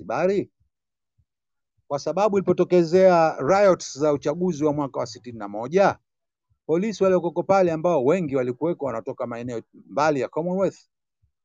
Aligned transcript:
Wazanzibari? 0.00 0.50
Kwa 1.88 1.98
sababu 1.98 2.36
ilipotokezea 2.38 3.36
riots 3.40 3.98
za 3.98 4.12
uchaguzi 4.12 4.64
wa 4.64 4.72
mwaka 4.72 5.00
wa 5.00 5.06
sitini 5.06 5.38
na 5.38 5.48
moja 5.48 5.98
polisi 6.66 7.04
waliokoko 7.04 7.42
pale 7.42 7.72
ambao 7.72 8.04
wengi 8.04 8.36
walikuweko 8.36 8.84
wanatoka 8.86 9.26
maeneo 9.26 9.62
mbali 9.74 10.20
ya 10.20 10.28
Commonwealth 10.28 10.78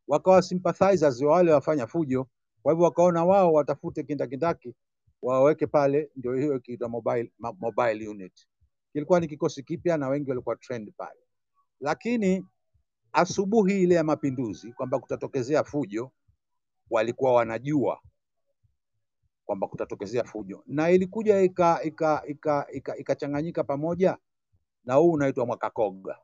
wakawa 0.07 0.41
sympathizers 0.41 1.21
wa 1.21 1.33
wale 1.33 1.51
wafanya 1.51 1.87
fujo. 1.87 2.27
Kwa 2.63 2.73
hivyo 2.73 2.85
wakaona 2.85 3.25
wao 3.25 3.53
watafute 3.53 4.03
kindakindaki 4.03 4.75
waweke 5.21 5.67
pale, 5.67 6.11
ndio 6.15 6.33
hiyo 6.33 6.55
ikiitwa 6.55 6.89
mobile, 6.89 7.31
mobile 7.59 8.07
unit. 8.07 8.47
Kilikuwa 8.93 9.19
ni 9.19 9.27
kikosi 9.27 9.63
kipya 9.63 9.97
na 9.97 10.07
wengi 10.07 10.29
walikuwa 10.29 10.55
trained 10.55 10.93
pale, 10.97 11.19
lakini 11.79 12.45
asubuhi 13.13 13.83
ile 13.83 13.95
ya 13.95 14.03
mapinduzi 14.03 14.71
kwamba 14.73 14.99
kutatokezea 14.99 15.63
fujo, 15.63 16.11
walikuwa 16.89 17.33
wanajua 17.33 17.99
kwamba 19.45 19.67
kutatokezea 19.67 20.23
fujo, 20.23 20.63
na 20.67 20.89
ilikuja 20.91 21.41
ikachanganyika 21.41 21.83
ika, 21.83 22.23
ika, 22.27 22.67
ika, 22.73 22.97
ikachanganyika 22.97 23.63
pamoja 23.63 24.17
na 24.85 24.93
huu 24.93 25.11
unaitwa 25.11 25.45
Mwakakoga. 25.45 26.17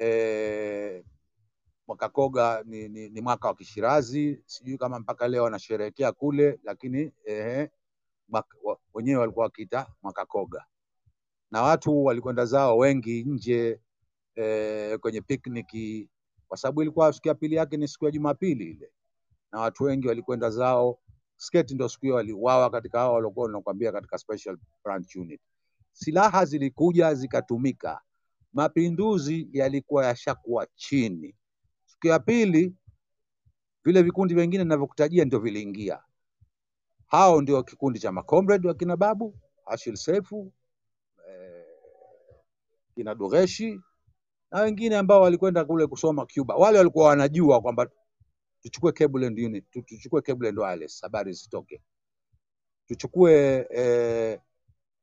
E, 0.00 1.04
Mwakakoga 1.86 2.62
ni, 2.66 2.88
ni, 2.88 3.08
ni 3.08 3.20
mwaka 3.20 3.48
wa 3.48 3.54
Kishirazi, 3.54 4.42
sijui 4.46 4.78
kama 4.78 4.98
mpaka 4.98 5.28
leo 5.28 5.44
wanasherehekea 5.44 6.12
kule, 6.12 6.60
lakini 6.64 7.12
ehe, 7.24 7.70
wenyewe 8.94 9.20
walikuwa 9.20 9.44
wakiita 9.44 9.86
Mwakakoga, 10.02 10.64
na 11.50 11.62
watu 11.62 12.04
walikwenda 12.04 12.44
zao 12.44 12.78
wengi 12.78 13.24
nje 13.24 13.80
e, 14.34 14.98
kwenye 14.98 15.20
pikniki, 15.20 16.08
kwa 16.48 16.56
sababu 16.56 16.82
ilikuwa 16.82 17.12
siku 17.12 17.28
ya 17.28 17.34
pili 17.34 17.54
yake 17.54 17.76
ni 17.76 17.88
siku 17.88 18.04
ya 18.04 18.10
Jumapili 18.10 18.64
ile, 18.70 18.90
na 19.52 19.60
watu 19.60 19.84
wengi 19.84 20.08
walikwenda 20.08 20.50
zao. 20.50 20.98
Sketi 21.36 21.74
ndio 21.74 21.88
siku 21.88 22.02
hiyo 22.02 22.14
waliuawa 22.14 22.70
katika 22.70 22.98
hao 22.98 23.14
waliokuwa 23.14 23.48
nakwambia 23.48 23.92
katika 23.92 24.18
special 24.18 24.56
branch 24.84 25.16
unit. 25.16 25.40
Silaha 25.92 26.44
zilikuja 26.44 27.14
zikatumika, 27.14 28.00
mapinduzi 28.52 29.48
yalikuwa 29.52 30.06
yashakuwa 30.06 30.66
chini. 30.74 31.34
Siku 31.86 32.06
ya 32.06 32.18
pili 32.18 32.74
vile 33.84 34.02
vikundi 34.02 34.34
vingine 34.34 34.64
ninavyokutajia 34.64 35.24
ndio 35.24 35.38
viliingia. 35.38 36.02
Hao 37.06 37.40
ndio 37.42 37.62
kikundi 37.62 37.98
cha 38.00 38.12
macomrade 38.12 38.68
wa 38.68 38.74
kina 38.74 38.96
Babu 38.96 39.38
Ashil 39.66 39.96
Sefu, 39.96 40.52
eh, 41.28 41.64
kina 42.94 43.14
Dureshi 43.14 43.80
na 44.50 44.60
wengine 44.60 44.96
ambao 44.96 45.20
walikwenda 45.22 45.64
kule 45.64 45.86
kusoma 45.86 46.26
Cuba. 46.34 46.54
Wale 46.54 46.78
walikuwa 46.78 47.08
wanajua 47.08 47.60
kwamba 47.60 47.86
tuchukue 48.66 48.92
cable 48.92 49.26
and 49.26 49.38
unit, 49.38 49.64
tuchukue 49.70 50.22
cable 50.22 50.48
and 50.48 50.58
wireless, 50.58 51.02
habari 51.02 51.32
zitoke, 51.32 51.80
tuchukue 52.88 53.66
eh, 53.70 54.40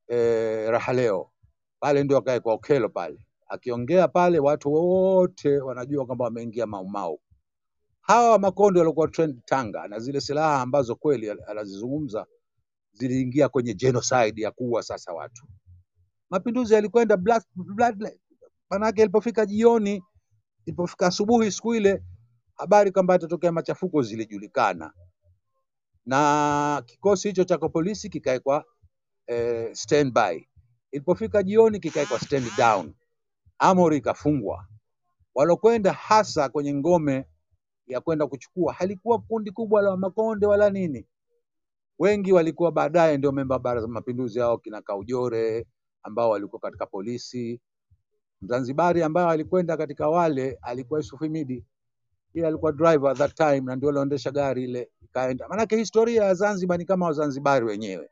eh, 0.08 0.69
raha 0.69 0.94
leo 0.94 1.31
pale, 1.80 2.03
ndio 2.03 2.17
akae 2.17 2.39
kwa 2.39 2.53
Okelo 2.53 2.89
pale, 2.89 3.25
akiongea 3.47 4.08
pale 4.08 4.39
watu 4.39 4.73
wote 4.73 5.58
wanajua 5.59 6.06
kwamba 6.06 6.25
wameingia 6.25 6.66
Maumau. 6.67 7.19
Hawa 8.02 8.39
makonde 8.39 8.80
walikuwa 8.80 9.08
trend 9.08 9.41
Tanga, 9.45 9.88
na 9.88 10.00
zile 10.00 10.22
silaha 10.22 10.61
ambazo 10.61 10.95
kweli 10.95 11.30
anazizungumza 11.31 12.25
ziliingia 12.91 13.50
kwenye 13.50 13.73
genocide 13.73 14.41
ya 14.41 14.52
kuua 14.52 14.84
sasa 14.84 15.14
watu. 15.14 15.47
Mapinduzi 16.30 16.73
yalikwenda 16.73 17.17
blood, 17.17 17.44
blood, 17.56 18.17
manake 18.69 19.02
ilipofika 19.02 19.45
jioni, 19.45 20.03
ilipofika 20.66 21.08
asubuhi 21.08 21.52
siku 21.52 21.75
ile, 21.75 22.03
habari 22.64 22.92
kwamba 22.92 23.14
yatatokea 23.14 23.52
machafuko 23.52 24.02
zilijulikana, 24.02 24.94
na 26.06 26.83
kikosi 26.86 27.28
hicho 27.28 27.44
cha 27.44 27.58
polisi 27.58 28.09
kikawekwa 28.09 28.66
eh, 29.28 29.69
standby. 29.75 30.47
Ilipofika 30.91 31.44
jioni, 31.44 31.80
kikawekwa 31.80 32.19
stand 32.19 32.45
down, 32.58 32.94
amri 33.59 33.97
ikafungwa. 33.97 34.68
Walokwenda 35.35 35.94
hasa 35.94 36.50
kwenye 36.50 36.73
ngome 36.73 37.25
ya 37.88 38.02
kwenda 38.02 38.28
kuchukua 38.28 38.73
halikuwa 38.73 39.19
kundi 39.19 39.52
kubwa 39.52 39.81
la 39.81 39.97
makonde 39.97 40.46
wala 40.46 40.69
nini, 40.69 41.07
wengi 42.00 42.34
walikuwa 42.34 42.72
baadaye 42.72 43.18
ndio 43.18 43.31
memba 43.31 43.59
baraza 43.59 43.88
mapinduzi 43.88 44.40
hao 44.40 44.57
kina 44.57 44.81
Kaujore 44.81 45.68
ambao 46.03 46.29
walikuwa 46.29 46.59
katika 46.62 46.85
polisi. 46.85 47.62
Mzanzibari 48.41 49.03
ambaye 49.03 49.29
alikwenda 49.29 49.78
katika 49.78 50.09
wale 50.09 50.57
alikuwa 50.62 51.00
Yusuf 51.00 51.19
Himidi, 51.22 51.66
yeye 52.33 52.47
alikuwa 52.47 52.71
driver 52.71 53.11
at 53.11 53.17
that 53.17 53.33
time 53.35 53.61
na 53.61 53.75
ndio 53.75 53.89
aliendesha 53.89 54.31
gari 54.31 54.63
ile 54.63 54.91
ikaenda. 55.01 55.47
Maanake 55.49 55.75
historia 55.77 56.23
ya 56.23 56.33
Zanzibar 56.33 56.77
ni 56.77 56.85
kama 56.85 57.05
Wazanzibari 57.05 57.66
wenyewe, 57.66 58.09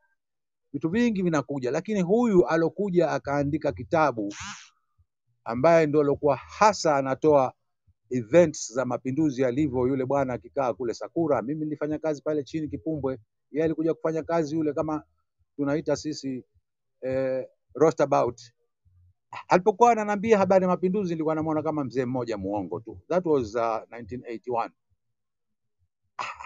vitu 0.73 0.89
vingi 0.89 1.21
vinakuja, 1.23 1.71
lakini 1.71 2.01
huyu 2.01 2.47
alokuja 2.47 3.11
akaandika 3.11 3.71
kitabu 3.71 4.33
ambaye 5.45 5.87
ndio 5.87 6.01
alikuwa 6.01 6.35
hasa 6.35 6.95
anatoa 6.97 7.53
events 8.09 8.73
za 8.73 8.85
mapinduzi 8.85 9.41
yalivyo. 9.41 9.87
Yule 9.87 10.05
bwana 10.05 10.33
akikaa 10.33 10.73
kule 10.73 10.93
Sakura, 10.93 11.41
mimi 11.41 11.65
nilifanya 11.65 11.99
kazi 11.99 12.21
pale 12.21 12.43
chini 12.43 12.67
Kipumbwe, 12.67 13.19
yeye 13.51 13.65
alikuja 13.65 13.93
kufanya 13.93 14.23
kazi 14.23 14.55
yule 14.55 14.73
kama 14.73 15.03
tunaita 15.55 15.95
sisi 15.95 16.43
eh, 17.01 17.45
roundabout. 17.75 18.41
Alipokuwa 19.47 19.91
ananiambia 19.91 20.37
habari 20.37 20.63
ya 20.63 20.69
mapinduzi, 20.69 21.09
nilikuwa 21.13 21.35
namuona 21.35 21.63
kama 21.63 21.83
mzee 21.83 22.05
mmoja 22.05 22.37
muongo 22.37 22.79
tu. 22.79 22.99
That 23.09 23.25
was 23.25 23.55
uh, 23.55 23.61
1981. 23.61 24.69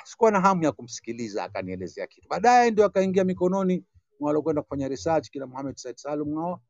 Sikuwa 0.03 0.31
na 0.31 0.39
hamu 0.41 0.63
ya 0.63 0.71
kumsikiliza, 0.71 1.43
akanielezea 1.43 2.07
kitu. 2.07 2.27
Baadaye 2.29 2.71
ndio 2.71 2.85
akaingia 2.85 3.23
mikononi 3.23 3.83
mwa 4.19 4.41
kufanya 4.41 4.87
research 4.87 5.29
kila 5.29 5.47
Mohamed 5.47 5.75
Said 5.75 5.95
Salum 5.95 6.29
ngao 6.29 6.61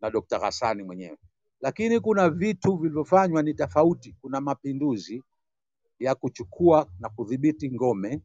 na 0.00 0.10
Dr. 0.10 0.38
Hassani 0.40 0.82
mwenyewe, 0.82 1.18
lakini 1.60 2.00
kuna 2.00 2.30
vitu 2.30 2.76
vilivyofanywa 2.76 3.42
ni 3.42 3.54
tofauti. 3.54 4.16
Kuna 4.20 4.40
mapinduzi 4.40 5.22
ya 5.98 6.14
kuchukua 6.14 6.90
na 6.98 7.08
kudhibiti 7.08 7.70
ngome, 7.72 8.20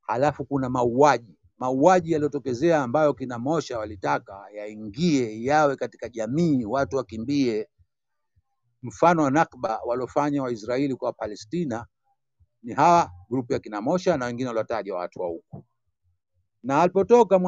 halafu 0.00 0.44
kuna 0.44 0.68
mauaji 0.70 1.38
mauaji 1.58 2.12
yaliyotokezea 2.12 2.82
ambayo 2.82 3.14
kina 3.14 3.38
Mosha 3.38 3.78
walitaka 3.78 4.46
yaingie 4.54 5.42
yawe 5.44 5.76
katika 5.76 6.08
jamii, 6.08 6.64
watu 6.64 6.96
wakimbie. 6.96 7.68
Mfano 8.82 9.22
wa 9.22 9.30
Nakba 9.30 9.80
waliofanya 9.86 10.42
Waisraeli 10.42 10.94
kwa 10.96 11.12
Palestina 11.12 11.86
ni 12.62 12.72
hawa 12.72 13.10
grupu 13.30 13.52
ya 13.52 13.58
kina 13.58 13.80
Mosha 13.80 14.16
na 14.16 14.26
wengine 14.26 14.48
waliotaja 14.48 14.94
watu 14.94 15.20
wa 15.20 15.26
huku, 15.28 15.64
na 16.62 16.82
alipotoka 16.82 17.40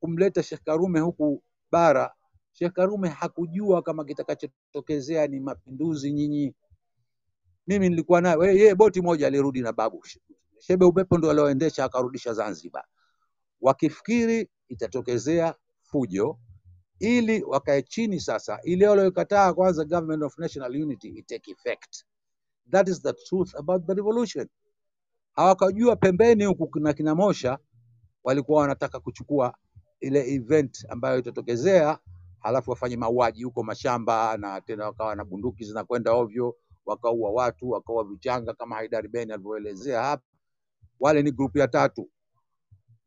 kumleta 0.00 0.42
Sheikh 0.42 0.62
Karume 0.64 1.00
huku 1.00 1.42
bara, 1.70 2.14
Sheikh 2.52 2.72
Karume 2.72 3.08
hakujua 3.08 3.82
kama 3.82 4.04
kitakachotokezea 4.04 5.26
ni 5.26 5.40
mapinduzi. 5.40 6.12
Nyinyi 6.12 6.54
mimi 7.66 7.88
nilikuwa 7.88 8.20
naye 8.20 8.56
yeye, 8.56 8.74
boti 8.74 9.00
moja 9.00 9.26
alirudi 9.26 9.60
na 9.60 9.72
babu 9.72 10.04
Shebe 10.60 10.84
Upepo 10.84 11.18
ndo 11.18 11.30
alioendesha 11.30 11.84
akarudisha 11.84 12.32
Zanzibar, 12.34 12.84
wakifikiri 13.60 14.50
itatokezea 14.68 15.54
fujo 15.82 16.38
ili 16.98 17.42
wakae 17.42 17.82
chini 17.82 18.20
sasa, 18.20 18.58
ile 18.62 18.88
waliokataa 18.88 19.52
kwanza 19.54 19.84
government 19.84 20.22
of 20.22 20.38
national 20.38 20.82
unity 20.82 21.08
itake 21.08 21.50
effect. 21.50 22.04
That 22.70 22.88
is 22.88 23.02
the 23.02 23.12
truth 23.12 23.54
about 23.56 23.86
the 23.86 23.94
revolution. 23.94 24.48
Hawakajua 25.32 25.96
pembeni 25.96 26.44
huku 26.44 26.80
na 26.80 26.92
kina 26.92 27.14
Mosha 27.14 27.58
walikuwa 28.24 28.60
wanataka 28.60 29.00
kuchukua 29.00 29.54
ile 30.00 30.34
event 30.34 30.86
ambayo 30.88 31.18
itatokezea, 31.18 31.98
halafu 32.38 32.70
wafanye 32.70 32.96
mauaji 32.96 33.44
huko 33.44 33.62
mashamba, 33.62 34.36
na 34.36 34.60
tena 34.60 34.84
wakawa 34.84 35.16
na 35.16 35.24
bunduki 35.24 35.64
zinakwenda 35.64 36.12
ovyo, 36.12 36.56
wakaua 36.86 37.30
watu, 37.30 37.70
wakaua 37.70 38.04
vichanga 38.04 38.54
kama 38.54 38.76
Haidari 38.76 39.08
Ben 39.08 39.30
alivyoelezea 39.30 40.02
hapa. 40.02 40.22
Wale 41.00 41.22
ni 41.22 41.32
grupu 41.32 41.58
ya 41.58 41.68
tatu, 41.68 42.10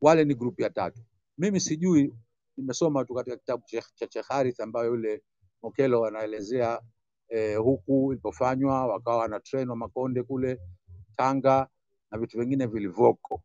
wale 0.03 0.26
ni 0.26 0.35
grupu 0.35 0.61
ya 0.61 0.70
tatu. 0.70 1.02
Mimi 1.38 1.59
sijui, 1.59 2.14
nimesoma 2.58 3.05
tu 3.05 3.14
katika 3.14 3.38
kitabu 3.38 3.64
cha 3.67 3.82
Sheikh 4.09 4.26
Harith 4.28 4.59
ambayo 4.59 4.85
yule 4.85 5.23
Mokelo 5.61 6.05
anaelezea 6.05 6.82
eh, 7.29 7.58
huku 7.59 8.11
ilipofanywa, 8.14 8.88
wakawa 8.88 9.17
wana 9.17 9.40
train 9.40 9.70
wa 9.70 9.76
Makonde 9.76 10.23
kule 10.23 10.59
Tanga 11.17 11.67
na 12.11 12.17
vitu 12.17 12.40
vingine 12.40 12.66
vilivyoko 12.66 13.44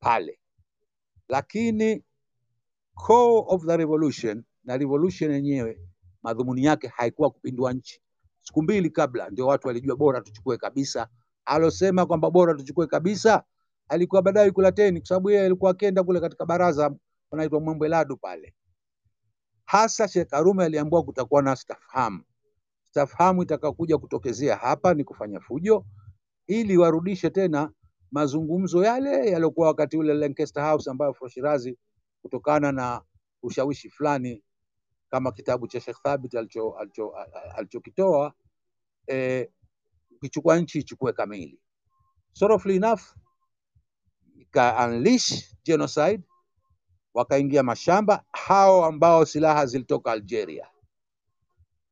pale, 0.00 0.38
lakini 1.28 2.04
core 2.94 3.44
of 3.46 3.66
the 3.66 3.76
revolution 3.76 4.44
na 4.64 4.76
revolution 4.76 5.32
yenyewe 5.32 5.80
madhumuni 6.22 6.64
yake 6.64 6.88
haikuwa 6.88 7.30
kupindua 7.30 7.72
nchi. 7.72 8.00
Siku 8.42 8.62
mbili 8.62 8.90
kabla 8.90 9.30
ndio 9.30 9.46
watu 9.46 9.66
walijua 9.68 9.96
bora 9.96 10.20
tuchukue 10.20 10.56
kabisa. 10.56 11.08
Alosema 11.44 12.06
kwamba 12.06 12.30
bora 12.30 12.54
tuchukue 12.54 12.86
kabisa 12.86 13.44
alikuwa 13.88 14.22
baadaye 14.22 14.50
Kulateni, 14.50 15.00
kwa 15.00 15.08
sababu 15.08 15.30
yeye 15.30 15.46
alikuwa 15.46 15.70
akenda 15.70 16.04
kule 16.04 16.20
katika 16.20 16.46
baraza 16.46 16.94
wanaitwa 17.30 17.60
Mwembeladu 17.60 18.16
pale. 18.16 18.54
Hasa 19.64 20.08
Sheikh 20.08 20.28
Karume 20.28 20.64
aliambiwa 20.64 21.02
kutakuwa 21.02 21.42
na 21.42 21.56
stafhamu. 21.56 22.22
Stafhamu 22.90 23.42
itakayokuja 23.42 23.98
kutokezea 23.98 24.56
hapa 24.56 24.94
ni 24.94 25.04
kufanya 25.04 25.40
fujo 25.40 25.84
ili 26.46 26.76
warudishe 26.78 27.30
tena 27.30 27.70
mazungumzo 28.10 28.84
yale 28.84 29.30
yaliokuwa 29.30 29.66
wakati 29.68 29.96
ule 29.96 30.14
Lancaster 30.14 30.62
House, 30.70 30.90
ambayo 30.90 31.16
Shirazi 31.28 31.78
kutokana 32.22 32.72
na 32.72 33.02
ushawishi 33.42 33.90
fulani 33.90 34.42
kama 35.10 35.32
kitabu 35.32 35.66
cha 35.66 35.80
Sheikh 35.80 36.02
Thabit 36.02 36.34
alicho 36.34 36.70
alicho 36.78 37.12
alichokitoa 37.56 38.32
eh, 39.06 39.48
ukichukua 40.16 40.58
nchi 40.58 40.78
ichukue 40.78 41.12
kamili. 41.12 41.60
Sorrowfully 42.32 42.76
enough 42.76 43.00
ika 44.48 44.86
unleash 44.88 45.54
genocide, 45.64 46.22
wakaingia 47.14 47.62
mashamba 47.62 48.24
hao 48.32 48.84
ambao 48.84 49.24
silaha 49.26 49.66
zilitoka 49.66 50.12
Algeria. 50.12 50.66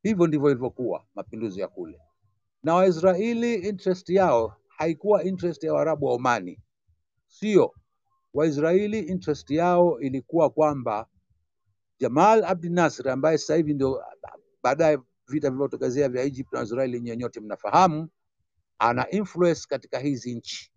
Hivyo 0.03 0.27
ndivyo 0.27 0.49
ilivyokuwa 0.49 1.05
mapinduzi 1.15 1.59
ya 1.59 1.67
kule, 1.67 1.99
na 2.63 2.73
Waisraeli 2.75 3.55
interest 3.55 4.09
yao 4.09 4.55
haikuwa 4.67 5.23
interest 5.23 5.63
ya 5.63 5.73
Waarabu 5.73 6.05
wa 6.05 6.13
Omani, 6.13 6.59
sio. 7.27 7.73
Waisraeli 8.33 8.99
interest 8.99 9.49
yao 9.51 9.99
ilikuwa 9.99 10.49
kwamba 10.49 11.07
Jamal 11.99 12.43
Abdel 12.45 12.71
Nasser 12.71 13.09
ambaye 13.09 13.37
sasa 13.37 13.55
hivi 13.55 13.73
ndio 13.73 14.03
baadaye 14.63 14.97
vita 15.27 15.49
vilivyotokezea 15.49 16.09
vya 16.09 16.23
Egypt 16.23 16.53
na 16.53 16.61
Israeli 16.61 16.99
nyenye 16.99 17.17
nyote 17.17 17.39
mnafahamu, 17.39 18.09
ana 18.79 19.09
influence 19.09 19.61
katika 19.69 19.99
hizi 19.99 20.35
nchi, 20.35 20.71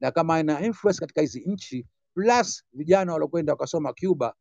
na 0.00 0.10
kama 0.10 0.34
ana 0.36 0.60
influence 0.66 1.00
katika 1.00 1.20
hizi 1.20 1.40
nchi 1.46 1.86
plus 2.14 2.64
vijana 2.72 3.12
waliokwenda 3.12 3.52
wakasoma 3.52 3.92
Cuba, 3.92 4.34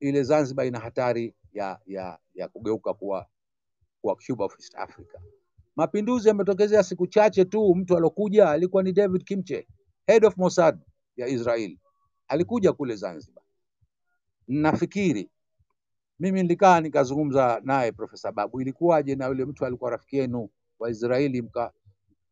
ile 0.00 0.22
Zanzibar 0.22 0.66
ina 0.66 0.78
hatari 0.78 1.34
ya, 1.52 1.80
ya, 1.86 2.18
ya 2.34 2.48
kugeuka 2.48 2.94
kuwa, 2.94 3.26
kuwa 4.00 4.16
Cuba 4.26 4.44
of 4.44 4.54
East 4.60 4.74
Africa. 4.74 5.18
Mapinduzi 5.76 6.28
yametokezea 6.28 6.82
siku 6.82 7.06
chache 7.06 7.44
tu, 7.44 7.74
mtu 7.74 7.96
alokuja 7.96 8.50
alikuwa 8.50 8.82
ni 8.82 8.92
David 8.92 9.24
Kimche, 9.24 9.68
head 10.06 10.24
of 10.26 10.36
Mossad 10.36 10.80
ya 11.16 11.26
Israel, 11.28 11.78
alikuja 12.28 12.72
kule 12.72 12.96
Zanzibar. 12.96 13.44
Nafikiri 14.48 15.30
mimi 16.18 16.42
nilikaa 16.42 16.80
nikazungumza 16.80 17.60
naye 17.64 17.92
Profesa 17.92 18.32
Babu, 18.32 18.60
ilikuwaje 18.60 19.14
na 19.16 19.26
yule 19.26 19.44
mtu 19.44 19.66
alikuwa 19.66 19.90
rafiki 19.90 20.16
yenu 20.16 20.48
wa 20.78 20.90
Israeli, 20.90 21.42
mka 21.42 21.72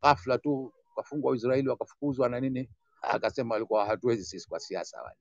ghafla 0.02 0.38
tu 0.38 0.72
kafungwa 1.02 1.36
Israeli 1.36 1.68
wakafukuzwa 1.68 2.28
na 2.28 2.40
nini? 2.40 2.70
Akasema 3.02 3.54
walikuwa 3.54 3.86
hatuwezi 3.86 4.24
sisi 4.24 4.48
kwa 4.48 4.60
siasa 4.60 5.02
wale, 5.02 5.16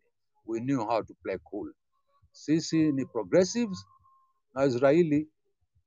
we 0.46 0.60
knew 0.60 0.86
how 0.86 1.04
to 1.04 1.14
play 1.24 1.38
cool. 1.38 1.74
Sisi 2.32 2.92
ni 2.92 3.06
progressives 3.06 3.86
na 4.54 4.66
Israeli 4.66 5.30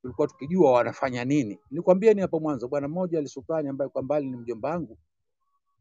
tulikuwa 0.02 0.26
tukijua 0.28 0.72
wanafanya 0.72 1.24
nini. 1.24 1.58
Nilikwambia 1.70 2.14
ni 2.14 2.20
hapo 2.20 2.40
mwanzo, 2.40 2.68
bwana 2.68 2.88
mmoja 2.88 3.18
alisultani 3.18 3.68
ambaye 3.68 3.88
kwa 3.88 4.02
mbali 4.02 4.30
ni 4.30 4.36
mjomba 4.36 4.68
wangu, 4.70 4.98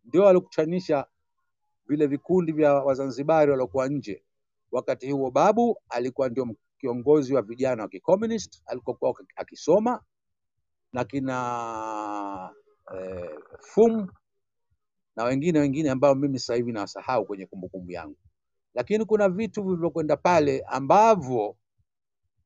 ndio 0.05 0.27
alikuchanisha 0.29 1.05
vile 1.87 2.07
vikundi 2.07 2.51
vya 2.51 2.73
Wazanzibari 2.73 3.51
waliokuwa 3.51 3.87
nje. 3.87 4.23
Wakati 4.71 5.11
huo 5.11 5.31
Babu 5.31 5.77
alikuwa 5.89 6.29
ndio 6.29 6.55
kiongozi 6.79 7.33
wa 7.35 7.41
vijana 7.41 7.83
wa 7.83 7.89
kikomunist 7.89 8.63
alikokuwa 8.65 9.15
akisoma 9.35 10.03
na 10.93 11.05
kina 11.05 12.49
eh, 12.99 13.29
Fum 13.59 14.07
na 15.15 15.23
wengine 15.23 15.59
wengine 15.59 15.89
ambao 15.89 16.15
mimi 16.15 16.39
sasa 16.39 16.55
hivi 16.55 16.71
nawasahau 16.71 17.25
kwenye 17.25 17.45
kumbukumbu 17.45 17.91
yangu, 17.91 18.17
lakini 18.73 19.05
kuna 19.05 19.29
vitu 19.29 19.63
vilivyokwenda 19.63 20.17
pale 20.17 20.63
ambavyo 20.67 21.55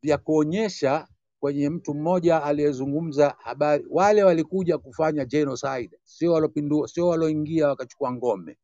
vya 0.02 0.18
kuonyesha 0.18 1.08
kwenye 1.40 1.70
mtu 1.70 1.94
mmoja 1.94 2.44
aliyezungumza 2.44 3.36
habari, 3.40 3.86
wale 3.90 4.24
walikuja 4.24 4.78
kufanya 4.78 5.26
genocide, 5.26 6.00
sio 6.04 6.34
walopindua, 6.34 6.88
sio 6.88 7.08
waloingia 7.08 7.68
wakachukua 7.68 8.12
ngome. 8.14 8.58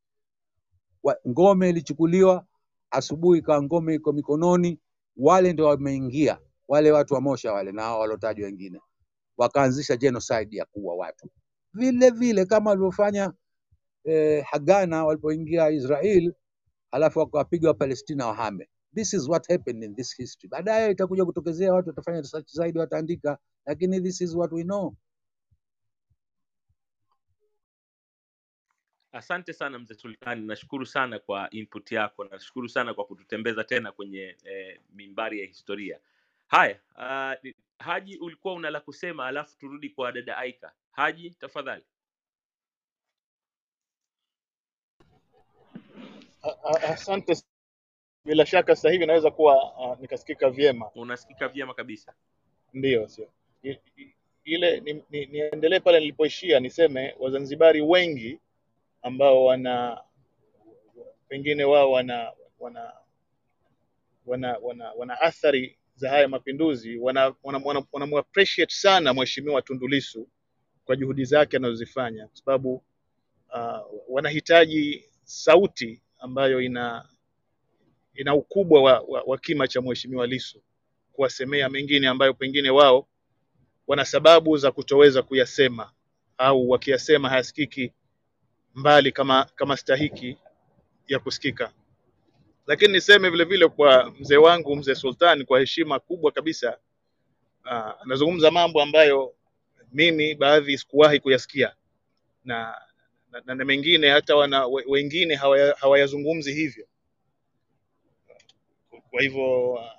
Wa, 1.03 1.17
ngome 1.27 1.69
ilichukuliwa 1.69 2.45
asubuhi, 2.91 3.39
ikawa 3.39 3.63
ngome 3.63 3.95
iko 3.95 4.13
mikononi, 4.13 4.79
wale 5.17 5.53
ndio 5.53 5.65
wameingia, 5.65 6.39
wale 6.67 6.91
watu 6.91 7.13
wa 7.13 7.21
Mosha 7.21 7.53
wale 7.53 7.71
na 7.71 7.95
walotajwa 7.95 8.45
wengine, 8.45 8.79
wakaanzisha 9.37 9.97
genocide 9.97 10.57
ya 10.57 10.65
kuua 10.65 10.95
watu 10.95 11.29
vile 11.73 12.09
vile 12.09 12.45
kama 12.45 12.69
walivyofanya 12.69 13.33
eh, 14.03 14.45
Hagana 14.45 15.05
walipoingia 15.05 15.69
Israel, 15.69 16.33
halafu 16.91 17.19
wakawapiga 17.19 17.67
Wapalestina 17.67 18.27
wahame. 18.27 18.69
This 18.95 19.13
is 19.13 19.27
what 19.29 19.47
happened 19.47 19.83
in 19.83 19.95
this 19.95 20.17
history. 20.17 20.49
Baadaye 20.49 20.91
itakuja 20.91 21.25
kutokezea, 21.25 21.73
watu 21.73 21.89
watafanya 21.89 22.21
research 22.21 22.47
zaidi, 22.51 22.79
wataandika, 22.79 23.37
lakini 23.65 24.01
this 24.01 24.21
is 24.21 24.35
what 24.35 24.51
we 24.51 24.63
know. 24.63 24.95
Asante 29.11 29.53
sana 29.53 29.79
mzee 29.79 29.93
Sultani, 29.93 30.47
nashukuru 30.47 30.85
sana 30.85 31.19
kwa 31.19 31.49
input 31.49 31.91
yako, 31.91 32.23
nashukuru 32.25 32.69
sana 32.69 32.93
kwa 32.93 33.05
kututembeza 33.05 33.63
tena 33.63 33.91
kwenye 33.91 34.37
eh, 34.43 34.79
mimbari 34.93 35.39
ya 35.41 35.45
historia. 35.45 35.99
Haya, 36.47 36.79
uh, 36.97 37.51
Haji, 37.79 38.17
ulikuwa 38.17 38.53
una 38.53 38.69
la 38.69 38.79
kusema, 38.79 39.25
alafu 39.27 39.57
turudi 39.57 39.89
kwa 39.89 40.11
dada 40.11 40.37
Aika. 40.37 40.71
Haji, 40.91 41.29
tafadhali. 41.31 41.83
Asante. 46.63 47.35
Bila 48.25 48.45
shaka 48.45 48.75
sasa 48.75 48.89
hivi 48.91 49.05
naweza 49.05 49.31
kuwa 49.31 49.75
uh, 49.77 49.99
nikasikika 49.99 50.49
vyema. 50.49 50.91
Unasikika 50.95 51.47
vyema 51.47 51.73
kabisa. 51.73 52.13
Ndiyo, 52.73 53.07
sio 53.07 53.31
I- 53.63 53.79
i- 53.97 54.15
ile 54.43 54.79
ni, 54.79 54.93
ni, 55.09 55.25
niendelee 55.25 55.79
pale 55.79 55.99
nilipoishia, 55.99 56.59
niseme 56.59 57.15
Wazanzibari 57.19 57.81
wengi 57.81 58.39
ambao 59.01 59.45
wana 59.45 60.03
pengine 61.27 61.63
wao 61.63 61.91
wana 61.91 62.33
wana 62.59 62.93
wana, 64.25 64.57
wana, 64.61 64.91
wana 64.93 65.21
athari 65.21 65.79
za 65.95 66.09
haya 66.09 66.27
mapinduzi 66.27 66.97
wana, 66.97 67.35
wana, 67.43 67.61
wana, 67.65 67.83
wana 67.91 68.19
appreciate 68.19 68.73
sana 68.73 69.13
Mheshimiwa 69.13 69.61
Tundu 69.61 69.87
Lissu 69.87 70.29
kwa 70.91 70.95
juhudi 70.97 71.25
zake 71.25 71.57
anazozifanya 71.57 72.27
kwa 72.27 72.37
sababu 72.37 72.83
uh, 73.53 73.79
wanahitaji 74.09 75.05
sauti 75.23 76.01
ambayo 76.19 76.61
ina 76.61 77.09
ina 78.13 78.35
ukubwa 78.35 78.81
wa, 78.81 78.99
wa, 78.99 79.21
wa 79.25 79.37
kima 79.37 79.67
cha 79.67 79.81
Mheshimiwa 79.81 80.27
Lissu 80.27 80.61
kuwasemea 81.13 81.69
mengine 81.69 82.07
ambayo 82.07 82.33
pengine 82.33 82.69
wao 82.69 83.07
wana 83.87 84.05
sababu 84.05 84.57
za 84.57 84.71
kutoweza 84.71 85.21
kuyasema 85.21 85.91
au 86.37 86.69
wakiyasema 86.69 87.29
hayasikiki 87.29 87.93
mbali 88.75 89.11
kama 89.11 89.45
kama 89.55 89.77
stahiki 89.77 90.37
ya 91.07 91.19
kusikika. 91.19 91.73
Lakini 92.67 92.93
niseme 92.93 93.29
vile 93.29 93.43
vile 93.43 93.67
kwa 93.67 94.11
mzee 94.19 94.37
wangu 94.37 94.75
mzee 94.75 94.95
Sultani, 94.95 95.45
kwa 95.45 95.59
heshima 95.59 95.99
kubwa 95.99 96.31
kabisa, 96.31 96.77
uh, 97.65 98.01
anazungumza 98.01 98.51
mambo 98.51 98.81
ambayo 98.81 99.33
mimi 99.93 100.35
baadhi 100.35 100.77
sikuwahi 100.77 101.19
kuyasikia. 101.19 101.75
Na, 102.45 102.81
na, 103.31 103.41
na, 103.45 103.55
mengine 103.65 104.09
hata 104.09 104.35
wana, 104.35 104.67
we- 104.67 104.85
wengine 104.87 105.35
hawaya- 105.35 105.75
hawayazungumzi 105.79 106.53
hivyo. 106.53 106.87
Kwa 109.11 109.21
hivyo 109.21 109.71
uh, 109.73 109.91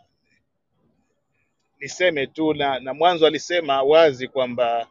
niseme 1.80 2.26
tu 2.26 2.54
na, 2.54 2.80
na 2.80 2.94
mwanzo 2.94 3.26
alisema 3.26 3.82
wazi 3.82 4.28
kwamba 4.28 4.88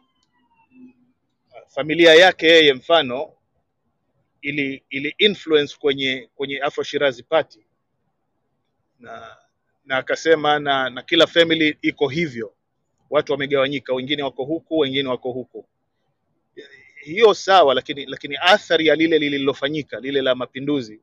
uh, 1.50 1.68
familia 1.68 2.14
yake 2.14 2.46
yeye 2.46 2.74
mfano 2.74 3.34
ili, 4.42 4.84
ili 4.90 5.14
influence 5.18 5.76
kwenye 5.78 6.30
kwenye 6.34 6.60
Afro 6.60 6.84
Shirazi 6.84 7.22
Party. 7.22 7.66
Na 8.98 9.36
na 9.84 9.96
akasema 9.96 10.58
na, 10.58 10.90
na 10.90 11.02
kila 11.02 11.26
family 11.26 11.78
iko 11.82 12.08
hivyo, 12.08 12.56
watu 13.12 13.32
wamegawanyika, 13.32 13.94
wengine 13.94 14.22
wako 14.22 14.44
huku, 14.44 14.78
wengine 14.78 15.08
wako 15.08 15.32
huku. 15.32 15.66
Hiyo 17.04 17.34
sawa, 17.34 17.74
lakini 17.74 18.06
lakini 18.06 18.36
athari 18.40 18.86
ya 18.86 18.94
lile 18.94 19.18
lililofanyika 19.18 20.00
lile 20.00 20.22
la 20.22 20.34
mapinduzi, 20.34 21.00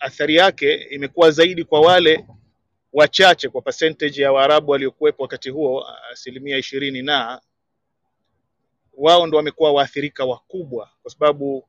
athari 0.00 0.36
yake 0.36 0.74
imekuwa 0.74 1.30
zaidi 1.30 1.64
kwa 1.64 1.80
wale 1.80 2.26
wachache, 2.92 3.48
kwa 3.48 3.62
percentage 3.62 4.22
ya 4.22 4.32
Waarabu 4.32 4.70
waliokuwepo 4.70 5.22
wakati 5.22 5.50
huo, 5.50 5.86
asilimia 6.12 6.58
ishirini 6.58 7.02
na 7.02 7.40
wao 8.92 9.26
ndo 9.26 9.36
wamekuwa 9.36 9.72
waathirika 9.72 10.24
wakubwa, 10.24 10.90
kwa 11.02 11.10
sababu 11.10 11.68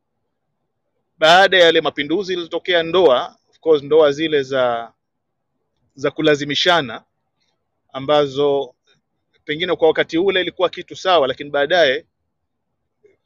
baada 1.18 1.58
ya 1.58 1.66
yale 1.66 1.82
mapinduzi 1.82 2.34
ilitokea 2.34 2.84
ndoa, 2.84 3.38
of 3.50 3.60
course, 3.60 3.84
ndoa 3.84 4.12
zile 4.12 4.44
za 4.44 4.94
za 5.96 6.12
kulazimishana 6.12 7.04
ambazo 7.94 8.74
pengine 9.48 9.76
kwa 9.76 9.88
wakati 9.88 10.18
ule 10.18 10.42
ilikuwa 10.42 10.70
kitu 10.70 10.96
sawa, 10.96 11.28
lakini 11.28 11.50
baadaye 11.50 12.06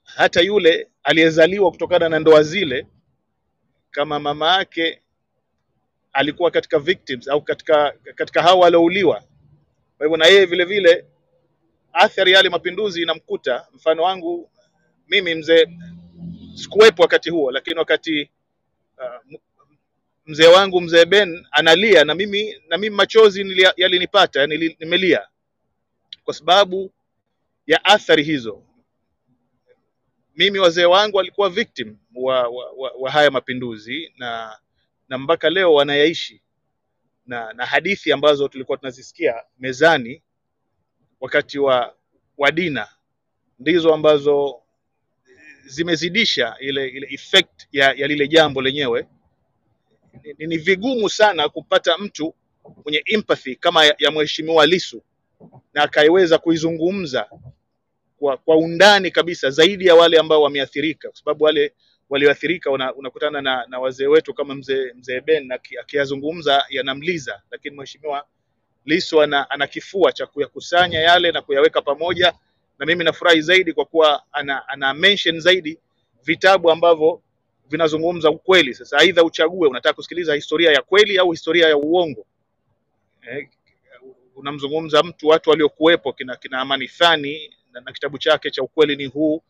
hata 0.04 0.42
yule 0.42 0.88
aliyezaliwa 1.04 1.72
kutokana 1.72 2.10
na 2.10 2.20
ndoa 2.20 2.44
zile, 2.44 2.88
kama 3.92 4.20
mama 4.20 4.58
yake 4.58 5.02
alikuwa 6.14 6.52
katika 6.52 6.80
victims 6.80 7.28
au 7.28 7.42
katika 7.42 7.94
katika 8.16 8.42
hao 8.42 8.60
waliouliwa, 8.60 9.24
kwa 9.98 10.06
hivyo 10.06 10.18
na 10.18 10.26
yeye 10.26 10.46
vile 10.46 10.66
vile 10.66 11.06
athari 11.94 12.32
ya 12.32 12.38
yale 12.38 12.50
mapinduzi 12.50 13.02
inamkuta. 13.02 13.68
Mfano 13.74 14.04
wangu 14.04 14.52
mimi 15.08 15.36
mzee 15.36 15.68
sikuwepo 16.56 17.02
wakati 17.02 17.30
huo, 17.30 17.52
lakini 17.52 17.80
wakati 17.80 18.30
uh, 18.98 19.40
mzee 20.26 20.48
wangu 20.48 20.82
mzee 20.82 21.06
Ben 21.06 21.46
analia 21.52 22.04
na 22.06 22.16
mimi 22.16 22.56
na 22.68 22.78
mimi 22.78 22.96
machozi 22.96 23.64
yalinipata, 23.78 24.40
yani 24.42 24.76
nimelia 24.80 25.28
kwa 26.32 26.38
sababu 26.38 26.92
ya 27.68 27.86
athari 27.86 28.24
hizo. 28.24 28.64
Mimi 30.36 30.60
wazee 30.60 30.86
wangu 30.86 31.18
walikuwa 31.18 31.50
victim 31.50 31.98
wa, 32.16 32.48
wa, 32.48 32.72
wa, 32.72 32.92
wa 33.00 33.12
haya 33.12 33.32
mapinduzi 33.32 34.14
na 34.18 34.60
na 35.10 35.18
mpaka 35.18 35.50
leo 35.50 35.74
wanayaishi 35.74 36.42
na, 37.26 37.54
na 37.54 37.66
hadithi 37.66 38.12
ambazo 38.12 38.48
tulikuwa 38.48 38.78
tunazisikia 38.78 39.36
mezani 39.60 40.22
wakati 41.20 41.60
wa 41.60 41.96
wa 42.38 42.52
dina 42.52 42.88
ndizo 43.60 43.94
ambazo 43.94 44.62
zimezidisha 45.66 46.56
ile 46.60 46.88
ile 46.88 47.08
effect 47.14 47.68
ya, 47.72 47.94
ya 47.94 48.08
lile 48.08 48.28
jambo 48.28 48.62
lenyewe. 48.62 49.08
Ni, 50.38 50.48
ni 50.48 50.58
vigumu 50.58 51.10
sana 51.10 51.50
kupata 51.50 51.98
mtu 51.98 52.36
mwenye 52.84 53.04
empathy 53.06 53.56
kama 53.56 53.86
ya, 53.86 53.96
ya 54.00 54.12
mheshimiwa 54.12 54.66
Lisu 54.66 55.04
na 55.74 55.84
akaiweza 55.84 56.38
kuizungumza 56.38 57.30
kwa, 58.20 58.38
kwa 58.38 58.58
undani 58.58 59.12
kabisa 59.12 59.50
zaidi 59.50 59.86
ya 59.88 59.96
wale 59.96 60.18
ambao 60.20 60.42
wameathirika, 60.42 61.10
kwa 61.10 61.18
sababu 61.18 61.44
wale 61.44 61.74
walioathirika 62.10 62.72
una, 62.72 62.94
unakutana 62.96 63.42
na, 63.42 63.66
na 63.70 63.80
wazee 63.80 64.08
wetu 64.08 64.34
kama 64.34 64.56
mzee 64.56 64.94
mzee 64.94 65.22
Ben 65.22 65.52
akiyazungumza 65.82 66.66
yanamliza, 66.70 67.42
lakini 67.52 67.76
mheshimiwa 67.78 68.26
Lissu 68.86 69.22
ana, 69.22 69.50
ana 69.50 69.68
kifua 69.68 70.12
cha 70.12 70.26
kuyakusanya 70.26 71.00
yale 71.00 71.32
na 71.32 71.42
kuyaweka 71.42 71.82
pamoja, 71.82 72.34
na 72.80 72.86
mimi 72.86 73.04
nafurahi 73.04 73.42
zaidi 73.42 73.74
kwa 73.74 73.86
kuwa 73.86 74.24
ana, 74.32 74.68
ana 74.68 74.94
mention 74.94 75.40
zaidi 75.40 75.78
vitabu 76.24 76.72
ambavyo 76.72 77.22
vinazungumza 77.70 78.30
ukweli. 78.30 78.74
Sasa 78.74 78.98
aidha 78.98 79.24
uchague 79.24 79.68
unataka 79.68 79.94
kusikiliza 79.94 80.36
historia 80.36 80.72
ya 80.72 80.82
kweli 80.82 81.18
au 81.18 81.32
historia 81.32 81.68
ya 81.70 81.78
uongo. 81.78 82.26
Eh, 83.32 83.50
unamzungumza 84.36 85.04
mtu 85.04 85.28
watu 85.28 85.50
waliokuwepo 85.50 86.14
kina, 86.14 86.36
kina 86.36 86.60
Amani 86.62 86.88
Thani 86.88 87.56
na, 87.72 87.82
na 87.82 87.92
kitabu 87.92 88.18
chake 88.18 88.52
cha 88.52 88.64
ukweli 88.64 88.96
ni 88.96 89.06
huu. 89.06 89.44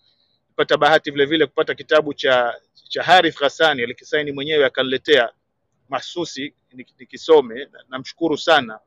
Pata 0.56 0.78
bahati 0.78 1.12
vile 1.12 1.26
vile 1.26 1.46
kupata 1.46 1.76
kitabu 1.76 2.14
cha 2.14 2.56
cha 2.90 3.04
Harith 3.04 3.40
Ghassani 3.40 3.84
alikisaini 3.84 4.32
mwenyewe 4.32 4.66
akaniletea 4.66 5.30
mahsusi 5.90 6.54
nikisome, 7.00 7.68
namshukuru 7.90 8.36
na- 8.36 8.42
sana. 8.42 8.80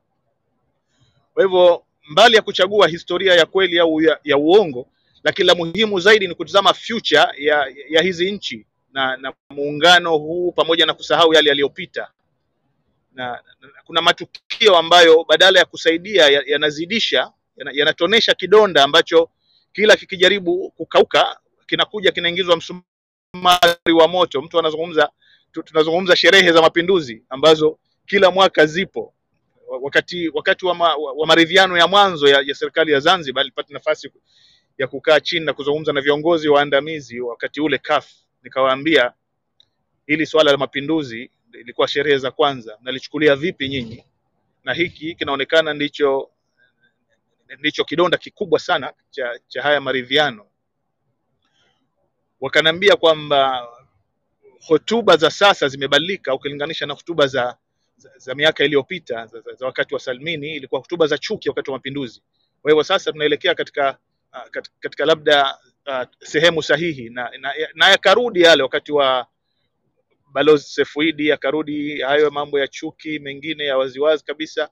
Kwa 1.33 1.43
hivyo 1.43 1.83
mbali 2.09 2.35
ya 2.35 2.41
kuchagua 2.41 2.87
historia 2.87 3.33
ya 3.35 3.45
kweli 3.45 3.79
au 3.79 4.01
ya, 4.01 4.19
ya 4.23 4.37
uongo, 4.37 4.87
lakini 5.23 5.47
la 5.47 5.55
muhimu 5.55 5.99
zaidi 5.99 6.27
ni 6.27 6.35
kutizama 6.35 6.73
future 6.73 7.27
ya, 7.37 7.73
ya 7.89 8.01
hizi 8.01 8.31
nchi 8.31 8.65
na, 8.93 9.17
na 9.17 9.33
muungano 9.49 10.17
huu 10.17 10.51
pamoja 10.51 10.85
na 10.85 10.93
kusahau 10.93 11.33
yale 11.33 11.49
yaliyopita 11.49 12.11
na, 13.15 13.27
na 13.61 13.69
kuna 13.85 14.01
matukio 14.01 14.77
ambayo 14.77 15.23
badala 15.23 15.59
ya 15.59 15.65
kusaidia 15.65 16.27
yanazidisha 16.45 17.17
ya 17.17 17.71
yanatonesha 17.73 18.33
kidonda 18.33 18.83
ambacho 18.83 19.29
kila 19.73 19.95
kikijaribu 19.95 20.71
kukauka 20.71 21.39
kinakuja 21.67 22.11
kinaingizwa 22.11 22.57
msumari 22.57 23.93
wa 23.99 24.07
moto. 24.07 24.41
Mtu 24.41 24.59
anazungumza 24.59 25.09
tunazungumza 25.51 26.15
sherehe 26.15 26.51
za 26.51 26.61
mapinduzi 26.61 27.23
ambazo 27.29 27.79
kila 28.05 28.31
mwaka 28.31 28.65
zipo. 28.65 29.13
Wakati 29.81 30.29
wakati 30.29 30.65
wa, 30.65 30.75
ma, 30.75 30.95
wa, 30.95 31.27
maridhiano 31.27 31.77
ya 31.77 31.87
mwanzo 31.87 32.27
ya, 32.27 32.41
ya 32.45 32.55
serikali 32.55 32.91
ya 32.91 32.99
Zanzibar 32.99 33.43
nilipata 33.43 33.73
nafasi 33.73 34.11
ya 34.77 34.87
kukaa 34.87 35.19
chini 35.19 35.45
na 35.45 35.53
kuzungumza 35.53 35.93
na 35.93 36.01
viongozi 36.01 36.49
waandamizi 36.49 37.19
wakati 37.19 37.61
ule 37.61 37.77
CUF, 37.77 38.05
nikawaambia 38.43 39.11
hili 40.07 40.25
swala 40.25 40.51
la 40.51 40.57
mapinduzi 40.57 41.31
ilikuwa 41.61 41.87
sherehe 41.87 42.17
za 42.17 42.31
kwanza, 42.31 42.77
nalichukulia 42.81 43.35
vipi 43.35 43.69
nyinyi? 43.69 44.03
Na 44.63 44.73
hiki 44.73 45.15
kinaonekana 45.15 45.73
ndicho 45.73 46.29
ndicho 47.59 47.83
kidonda 47.83 48.17
kikubwa 48.17 48.59
sana 48.59 48.93
cha, 49.09 49.39
cha 49.47 49.61
haya 49.61 49.81
maridhiano. 49.81 50.45
Wakanambia 52.41 52.95
kwamba 52.95 53.67
hotuba 54.67 55.17
za 55.17 55.31
sasa 55.31 55.67
zimebadilika 55.67 56.33
ukilinganisha 56.33 56.85
na 56.85 56.93
hotuba 56.93 57.27
za, 57.27 57.57
za, 57.97 58.11
za 58.17 58.35
miaka 58.35 58.63
iliyopita 58.65 59.25
za, 59.25 59.39
za, 59.41 59.53
za 59.53 59.65
wakati 59.65 59.93
wa 59.93 59.99
Salmini, 59.99 60.55
ilikuwa 60.55 60.81
hotuba 60.81 61.07
za 61.07 61.17
chuki 61.17 61.49
wakati 61.49 61.69
wa 61.71 61.77
mapinduzi. 61.77 62.21
Kwa 62.61 62.71
hivyo 62.71 62.83
sasa 62.83 63.11
tunaelekea 63.11 63.55
katika 63.55 63.97
uh, 64.33 64.61
katika, 64.79 65.05
labda 65.05 65.57
uh, 65.87 66.03
sehemu 66.19 66.63
sahihi 66.63 67.09
na, 67.09 67.31
na, 67.39 67.53
na 67.75 67.89
yakarudi 67.89 68.41
yale 68.41 68.63
wakati 68.63 68.91
wa 68.91 69.27
Balozi 70.35 70.63
Sefuidi 70.69 71.31
akarudi 71.31 72.01
hayo 72.01 72.31
mambo 72.31 72.59
ya 72.59 72.67
chuki 72.67 73.19
mengine 73.19 73.65
ya 73.65 73.77
waziwazi 73.77 74.23
kabisa. 74.25 74.69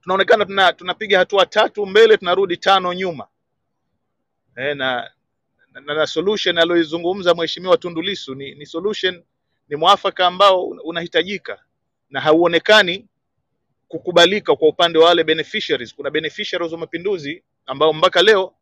Tunaonekana 0.00 0.44
tuna, 0.44 0.72
tunapiga 0.72 1.18
hatua 1.18 1.46
tatu 1.46 1.86
mbele, 1.86 2.16
tunarudi 2.16 2.56
tano 2.56 2.94
nyuma 2.94 3.28
e, 4.56 4.74
na, 4.74 5.10
na, 5.72 5.80
na 5.94 6.06
solution 6.06 6.58
aliyoizungumza 6.58 7.34
Mheshimiwa 7.34 7.76
Tundu 7.76 8.02
Lissu 8.02 8.34
ni, 8.34 8.54
ni 8.54 8.66
solution 8.66 9.22
ni 9.68 9.76
mwafaka 9.76 10.26
ambao 10.26 10.64
unahitajika 10.64 11.64
na 12.10 12.20
hauonekani 12.20 13.08
kukubalika 13.88 14.56
kwa 14.56 14.68
upande 14.68 14.98
wa 14.98 15.06
wale 15.06 15.24
beneficiaries. 15.24 15.94
Kuna 15.94 16.10
beneficiaries 16.10 16.72
wa 16.72 16.78
mapinduzi 16.78 17.42
ambao 17.66 17.92
mpaka 17.92 18.22
leo 18.22 18.54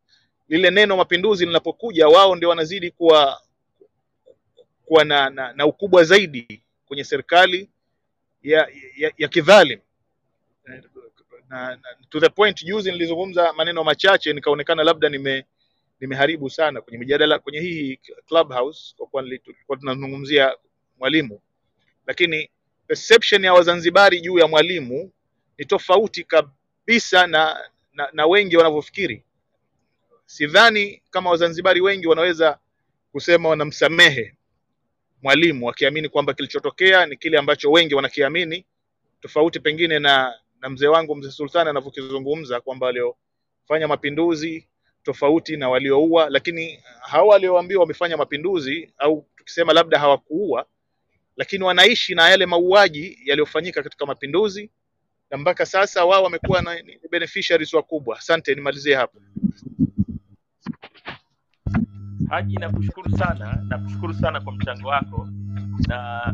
lile 0.49 0.71
neno 0.71 0.97
mapinduzi 0.97 1.47
linapokuja, 1.47 2.09
wao 2.09 2.37
ndio 2.37 2.49
wanazidi 2.49 2.91
kuwa 2.91 3.41
kuwa 4.91 5.05
na, 5.05 5.31
na, 5.31 5.53
na 5.53 5.67
ukubwa 5.67 6.05
zaidi 6.05 6.63
kwenye 6.87 7.05
serikali 7.05 7.71
ya, 8.43 8.69
ya, 8.97 9.13
ya 9.19 9.29
kidhalim 9.29 9.79
na, 11.49 11.77
na, 11.77 11.79
to 12.09 12.21
the 12.21 12.29
point 12.29 12.65
juzi 12.65 12.93
nilizungumza 12.93 13.53
maneno 13.53 13.85
machache 13.85 14.33
nikaonekana 14.33 14.85
labda 14.85 15.09
nime 15.09 15.45
nimeharibu 16.01 16.51
sana 16.51 16.81
kwenye 16.81 16.99
mijadala 16.99 17.39
kwenye 17.39 17.61
hii 17.61 17.99
clubhouse 18.29 18.95
kwa 18.97 19.07
kuwa 19.07 19.23
tulikuwa 19.23 19.79
tunazungumzia 19.79 20.57
mwalimu. 20.99 21.41
Lakini 22.07 22.51
perception 22.87 23.45
ya 23.45 23.53
wazanzibari 23.55 24.21
juu 24.21 24.39
ya 24.39 24.47
mwalimu 24.49 25.13
ni 25.59 25.65
tofauti 25.65 26.25
kabisa 26.25 27.27
na, 27.27 27.71
na, 27.93 28.09
na 28.13 28.27
wengi 28.27 28.57
wanavyofikiri. 28.57 29.25
Sidhani 30.27 31.03
kama 31.11 31.31
wazanzibari 31.31 31.81
wengi 31.81 32.07
wanaweza 32.07 32.59
kusema 33.13 33.49
wanamsamehe 33.49 34.35
mwalimu 35.23 35.67
wakiamini 35.67 36.09
kwamba 36.09 36.35
kilichotokea 36.35 37.07
ni 37.07 37.17
kile 37.17 37.39
ambacho 37.39 37.71
wengi 37.71 37.95
wanakiamini 37.95 38.65
tofauti 39.21 39.61
pengine 39.61 39.99
na 39.99 40.35
na 40.61 40.71
mzee 40.71 40.87
wangu 40.87 41.17
mzee 41.17 41.31
Sultani 41.31 41.71
anavyokizungumza 41.71 42.61
kwamba 42.61 42.87
waliofanya 42.87 43.89
mapinduzi 43.89 44.67
tofauti 45.03 45.57
na 45.57 45.69
walioua, 45.69 46.31
lakini 46.31 46.83
hao 47.01 47.27
walioambiwa 47.27 47.81
wamefanya 47.81 48.17
mapinduzi 48.17 48.93
au 48.99 49.27
tukisema 49.37 49.73
labda 49.73 49.99
hawakuua, 49.99 50.67
lakini 51.37 51.65
wanaishi 51.65 52.15
na 52.15 52.29
yale 52.31 52.47
mauaji 52.47 53.19
yaliyofanyika 53.25 53.83
katika 53.83 54.07
mapinduzi, 54.07 54.71
na 55.31 55.39
mpaka 55.39 55.67
sasa 55.67 56.05
wao 56.05 56.23
wamekuwa 56.23 56.63
ni 56.63 56.99
beneficiaries 57.11 57.75
wakubwa. 57.75 58.19
Asante, 58.19 58.55
nimalizie 58.55 58.95
hapo. 58.95 59.21
Haji, 62.31 62.57
nakushukuru 62.57 63.11
sana, 63.19 63.57
nakushukuru 63.69 64.15
sana 64.15 64.41
kwa 64.41 64.53
mchango 64.53 64.89
wako 64.89 65.29
na 65.89 66.33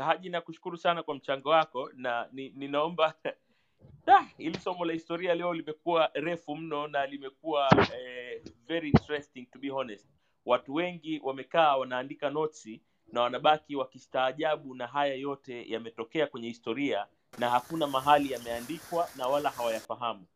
Haji, 0.00 0.28
nakushukuru 0.28 0.76
sana 0.76 1.02
kwa 1.02 1.14
mchango 1.14 1.48
wako 1.48 1.90
na 1.94 2.28
ni, 2.32 2.48
ninaomba 2.50 3.14
Ah, 4.06 4.26
hili 4.38 4.58
somo 4.58 4.84
la 4.84 4.92
historia 4.92 5.34
leo 5.34 5.54
limekuwa 5.54 6.10
refu 6.14 6.56
mno 6.56 6.86
na 6.88 7.06
limekuwa 7.06 7.68
eh, 7.98 8.42
very 8.68 8.88
interesting 8.88 9.46
to 9.46 9.58
be 9.58 9.68
honest. 9.68 10.06
Watu 10.46 10.74
wengi 10.74 11.20
wamekaa 11.24 11.76
wanaandika 11.76 12.30
notsi 12.30 12.82
na 13.12 13.20
wanabaki 13.22 13.76
wakistaajabu 13.76 14.74
na 14.74 14.86
haya 14.86 15.14
yote 15.14 15.70
yametokea 15.70 16.26
kwenye 16.26 16.48
historia 16.48 17.06
na 17.38 17.50
hakuna 17.50 17.86
mahali 17.86 18.32
yameandikwa 18.32 19.08
na 19.16 19.26
wala 19.28 19.50
hawayafahamu. 19.50 20.26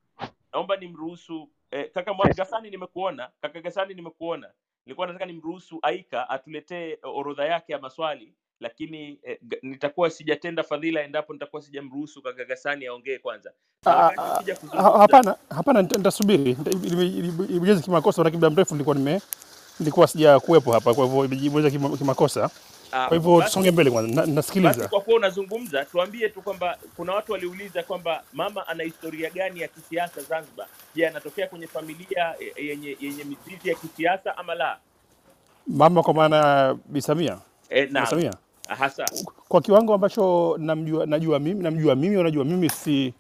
Naomba 0.53 0.77
nimruhusu 0.77 1.49
eh, 1.71 1.91
kaka 1.95 2.15
Gasani, 2.37 2.71
nimekuona 2.71 3.29
kaka 3.43 3.61
Gasani, 3.61 3.95
nimekuona. 3.95 4.51
Nilikuwa 4.87 5.07
nataka 5.07 5.27
nimruhusu 5.27 5.79
Aika 5.83 6.31
atuletee 6.31 6.99
orodha 7.03 7.45
yake 7.45 7.73
ya 7.73 7.79
maswali 7.79 8.35
lakini 8.61 9.19
eh, 9.23 9.39
nitakuwa 9.63 10.11
sijatenda 10.11 10.63
fadhila 10.63 11.01
endapo 11.03 11.33
nitakuwa 11.33 11.63
sijamruhusu 11.63 12.23
kaka 12.23 12.45
Gasani 12.45 12.87
aongee 12.87 13.19
kwanza 13.19 13.53
Ah, 13.87 13.91
ah, 14.19 14.41
ah, 14.73 14.99
Hapana, 14.99 15.37
hapana, 15.51 15.83
nitasubiri. 15.83 16.57
Ibijezi 17.49 17.83
kimakosa, 17.83 18.23
lakini 18.23 18.39
muda 18.39 18.51
mrefu 18.51 18.75
nilikuwa 18.75 18.97
nime 18.97 19.21
nilikuwa 19.81 20.07
sija 20.07 20.41
kuwepo 20.41 20.73
hapa, 20.73 20.95
kwa 20.95 21.05
hivyo 21.05 21.25
imejibweza 21.25 21.71
kima- 21.71 21.97
kimakosa. 21.99 22.51
Ah, 22.93 23.09
Kwa 23.09 23.17
hivyo 23.17 23.43
tusonge 23.43 23.71
mbele 23.71 23.91
kwanza, 23.91 24.27
nasikiliza. 24.27 24.89
kwa 24.89 25.01
kuwa 25.01 25.17
unazungumza 25.17 25.85
tuambie 25.85 26.29
tu 26.29 26.43
kwamba 26.43 26.79
kuna 26.97 27.13
watu 27.15 27.33
waliuliza 27.33 27.83
kwamba 27.83 28.23
mama 28.33 28.69
ana 28.69 28.85
historia 28.85 29.31
gani 29.31 29.61
ya 29.61 29.69
kisiasa 29.69 30.21
zanzibar? 30.23 30.67
Je 30.95 31.09
anatokea 31.09 31.47
kwenye 31.47 31.67
familia 31.67 32.35
eh, 32.41 32.67
yenye 32.69 32.97
yenye 33.01 33.25
mizizi 33.25 33.69
ya 33.69 33.75
kisiasa 33.75 34.37
ama 34.39 34.55
la? 34.55 34.79
Mama 35.67 36.03
kwa 36.03 36.15
maana 36.15 36.77
Bi 36.89 37.03
Samia, 37.03 37.39
e, 37.71 37.89
Samia, 38.11 38.35
hasa. 38.69 39.05
Kwa 39.49 39.61
kiwango 39.61 39.95
ambacho 39.95 40.57
namjua, 40.59 41.07
najua 41.07 41.39
mimi, 41.39 41.63
namjua 41.63 41.95
mimi, 41.97 42.17
unajua 42.17 42.45
mimi 42.45 42.71
si, 42.71 43.15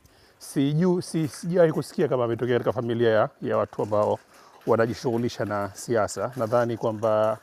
sijawahi 1.28 1.72
kusikia 1.72 2.08
kama 2.08 2.24
ametokea 2.24 2.54
katika 2.54 2.72
familia 2.72 3.10
ya, 3.10 3.28
ya 3.42 3.56
watu 3.56 3.82
ambao 3.82 4.18
wanajishughulisha 4.66 5.44
na 5.44 5.70
siasa. 5.74 6.32
Nadhani 6.36 6.76
kwamba 6.76 7.38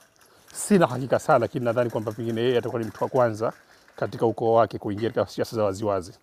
sina 0.54 0.88
hakika 0.88 1.20
sana, 1.20 1.40
lakini 1.40 1.66
nadhani 1.66 1.90
kwamba 1.90 2.12
pengine 2.12 2.42
yeye 2.42 2.58
atakuwa 2.58 2.82
ni 2.82 2.88
mtu 2.88 3.04
wa 3.04 3.10
kwanza 3.10 3.54
katika 3.96 4.26
ukoo 4.26 4.54
wake 4.54 4.78
kuingia 4.80 5.10
katika 5.10 5.28
siasa 5.28 5.56
za 5.56 5.64
waziwazi. 5.64 6.14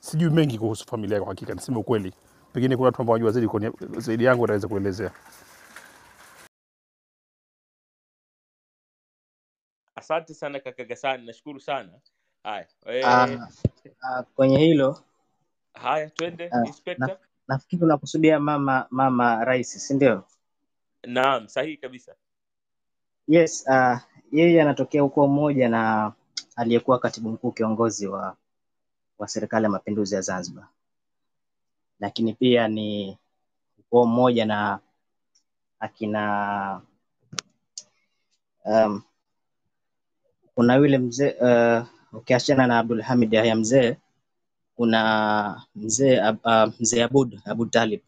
Sijui 0.00 0.30
mengi 0.30 0.58
kuhusu 0.58 0.86
familia 0.86 1.18
kwa 1.18 1.28
hakika, 1.28 1.54
niseme 1.54 1.78
ukweli. 1.78 2.12
Pengine 2.52 2.76
kuna 2.76 2.86
watu 2.86 3.00
ambao 3.02 3.12
wajua 3.12 3.30
zaidi, 3.30 3.48
zaidi 3.98 4.24
yangu 4.24 4.42
wataweza 4.42 4.68
kuelezea. 4.68 5.10
asante 10.04 10.34
sana 10.34 10.60
kaka 10.60 10.84
gasani 10.84 11.26
nashukuru 11.26 11.60
sana 11.60 11.92
haya 12.42 12.66
uh, 12.86 13.08
ah, 14.02 14.22
kwenye 14.34 14.58
hilo 14.58 15.04
haya 15.74 16.10
twende 16.10 16.48
na, 16.48 16.66
inspector 16.66 17.18
nafikiri 17.48 17.82
unakusudia 17.84 18.40
mama 18.40 18.86
mama 18.90 19.44
rais, 19.44 19.86
si 19.86 19.94
ndio? 19.94 20.24
naam 21.06 21.48
sahihi 21.48 21.76
kabisa 21.76 22.14
Yes, 23.28 23.64
uh, 23.68 23.98
yeye 24.32 24.62
anatokea 24.62 25.04
ukoo 25.04 25.26
mmoja 25.26 25.68
na 25.68 26.12
aliyekuwa 26.56 26.98
katibu 26.98 27.30
mkuu 27.30 27.52
kiongozi 27.52 28.06
wa 28.06 28.36
wa 29.18 29.28
serikali 29.28 29.64
ya 29.64 29.70
mapinduzi 29.70 30.14
ya 30.14 30.20
Zanzibar, 30.20 30.68
lakini 32.00 32.32
pia 32.34 32.68
ni 32.68 33.18
ukoo 33.78 34.06
mmoja 34.06 34.44
na 34.46 34.78
akina 35.80 36.80
um, 38.64 39.02
kuna 40.54 40.74
yule 40.74 40.98
mzee 40.98 41.32
uh, 41.40 41.86
ukiachana 42.12 42.66
na 42.66 42.78
Abdul 42.78 43.02
Hamid 43.02 43.32
Yahya 43.32 43.56
mzee, 43.56 43.96
kuna 44.76 45.62
mzee 45.74 46.20
uh, 46.20 46.72
mzee 46.80 47.02
Abud 47.04 47.40
Abud 47.44 47.70
Talib, 47.70 48.00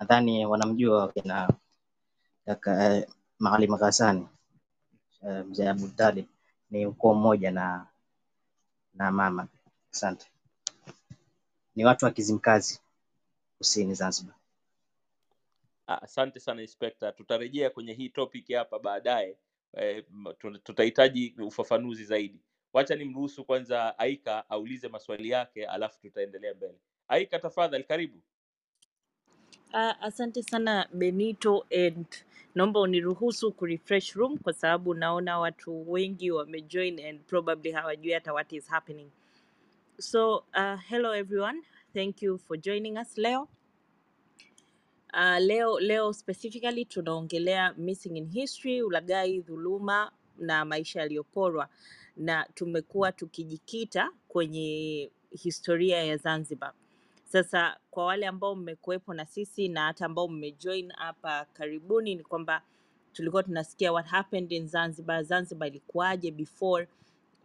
nadhani 0.00 0.46
wanamjua 0.46 1.00
wakina 1.00 1.48
kaka 2.46 3.06
Maalim 3.40 3.76
Ghassani 3.76 4.28
uh, 5.22 5.46
mzee 5.46 5.68
Abu 5.68 5.88
Talib 5.88 6.26
ni 6.70 6.86
ukoo 6.86 7.14
mmoja 7.14 7.50
na 7.50 7.86
na 8.94 9.10
mama. 9.10 9.48
Asante. 9.92 10.26
Ni 11.76 11.84
watu 11.84 12.04
wa 12.04 12.10
Kizimkazi 12.10 12.80
kusini 13.58 13.94
Zanzibar. 13.94 14.34
Ah, 15.86 16.02
asante 16.02 16.40
sana 16.40 16.62
inspector 16.62 17.16
tutarejea 17.16 17.70
kwenye 17.70 17.92
hii 17.92 18.08
topic 18.08 18.52
hapa 18.52 18.78
baadaye 18.78 19.36
eh, 19.74 20.04
tutahitaji 20.64 21.34
ufafanuzi 21.38 22.04
zaidi 22.04 22.40
wacha 22.72 22.94
nimruhusu 22.96 23.44
kwanza 23.44 23.98
aika 23.98 24.50
aulize 24.50 24.88
maswali 24.88 25.30
yake 25.30 25.66
alafu 25.66 26.00
tutaendelea 26.00 26.54
mbele 26.54 26.78
aika 27.08 27.38
tafadhali 27.38 27.84
karibu 27.84 28.20
Uh, 29.72 30.04
asante 30.04 30.42
sana 30.42 30.88
Benito 30.92 31.66
and 31.86 32.06
naomba 32.54 32.80
uniruhusu 32.80 33.52
kurefresh 33.52 34.12
room 34.16 34.38
kwa 34.38 34.52
sababu 34.52 34.94
naona 34.94 35.38
watu 35.38 35.92
wengi 35.92 36.30
wamejoin 36.30 37.00
and 37.06 37.20
probably 37.20 37.72
hawajui 37.72 38.12
hata 38.12 38.32
what 38.32 38.52
is 38.52 38.68
happening. 38.68 39.10
So 39.98 40.36
uh, 40.36 40.80
hello 40.88 41.14
everyone. 41.14 41.62
Thank 41.94 42.22
you 42.22 42.38
for 42.38 42.56
joining 42.60 42.98
us 42.98 43.18
leo. 43.18 43.48
Uh, 45.14 45.38
leo 45.38 45.80
leo 45.80 46.12
specifically 46.12 46.84
tunaongelea 46.84 47.74
missing 47.76 48.16
in 48.16 48.28
history, 48.30 48.82
ulaghai, 48.82 49.40
dhuluma 49.40 50.12
na 50.38 50.64
maisha 50.64 51.00
yaliyoporwa, 51.00 51.68
na 52.16 52.46
tumekuwa 52.54 53.12
tukijikita 53.12 54.10
kwenye 54.28 55.10
historia 55.42 56.02
ya 56.04 56.16
Zanzibar. 56.16 56.72
Sasa 57.32 57.76
kwa 57.90 58.04
wale 58.06 58.26
ambao 58.26 58.54
mmekuwepo 58.54 59.14
na 59.14 59.26
sisi 59.26 59.68
na 59.68 59.82
hata 59.84 60.06
ambao 60.06 60.28
mmejoin 60.28 60.92
hapa 60.92 61.44
karibuni, 61.52 62.14
ni 62.14 62.22
kwamba 62.22 62.62
tulikuwa 63.12 63.42
tunasikia 63.42 63.92
what 63.92 64.06
happened 64.06 64.52
in 64.52 64.68
Zanzibar, 64.68 65.22
Zanzibar 65.24 65.68
ilikuwaje 65.68 66.30
before 66.30 66.88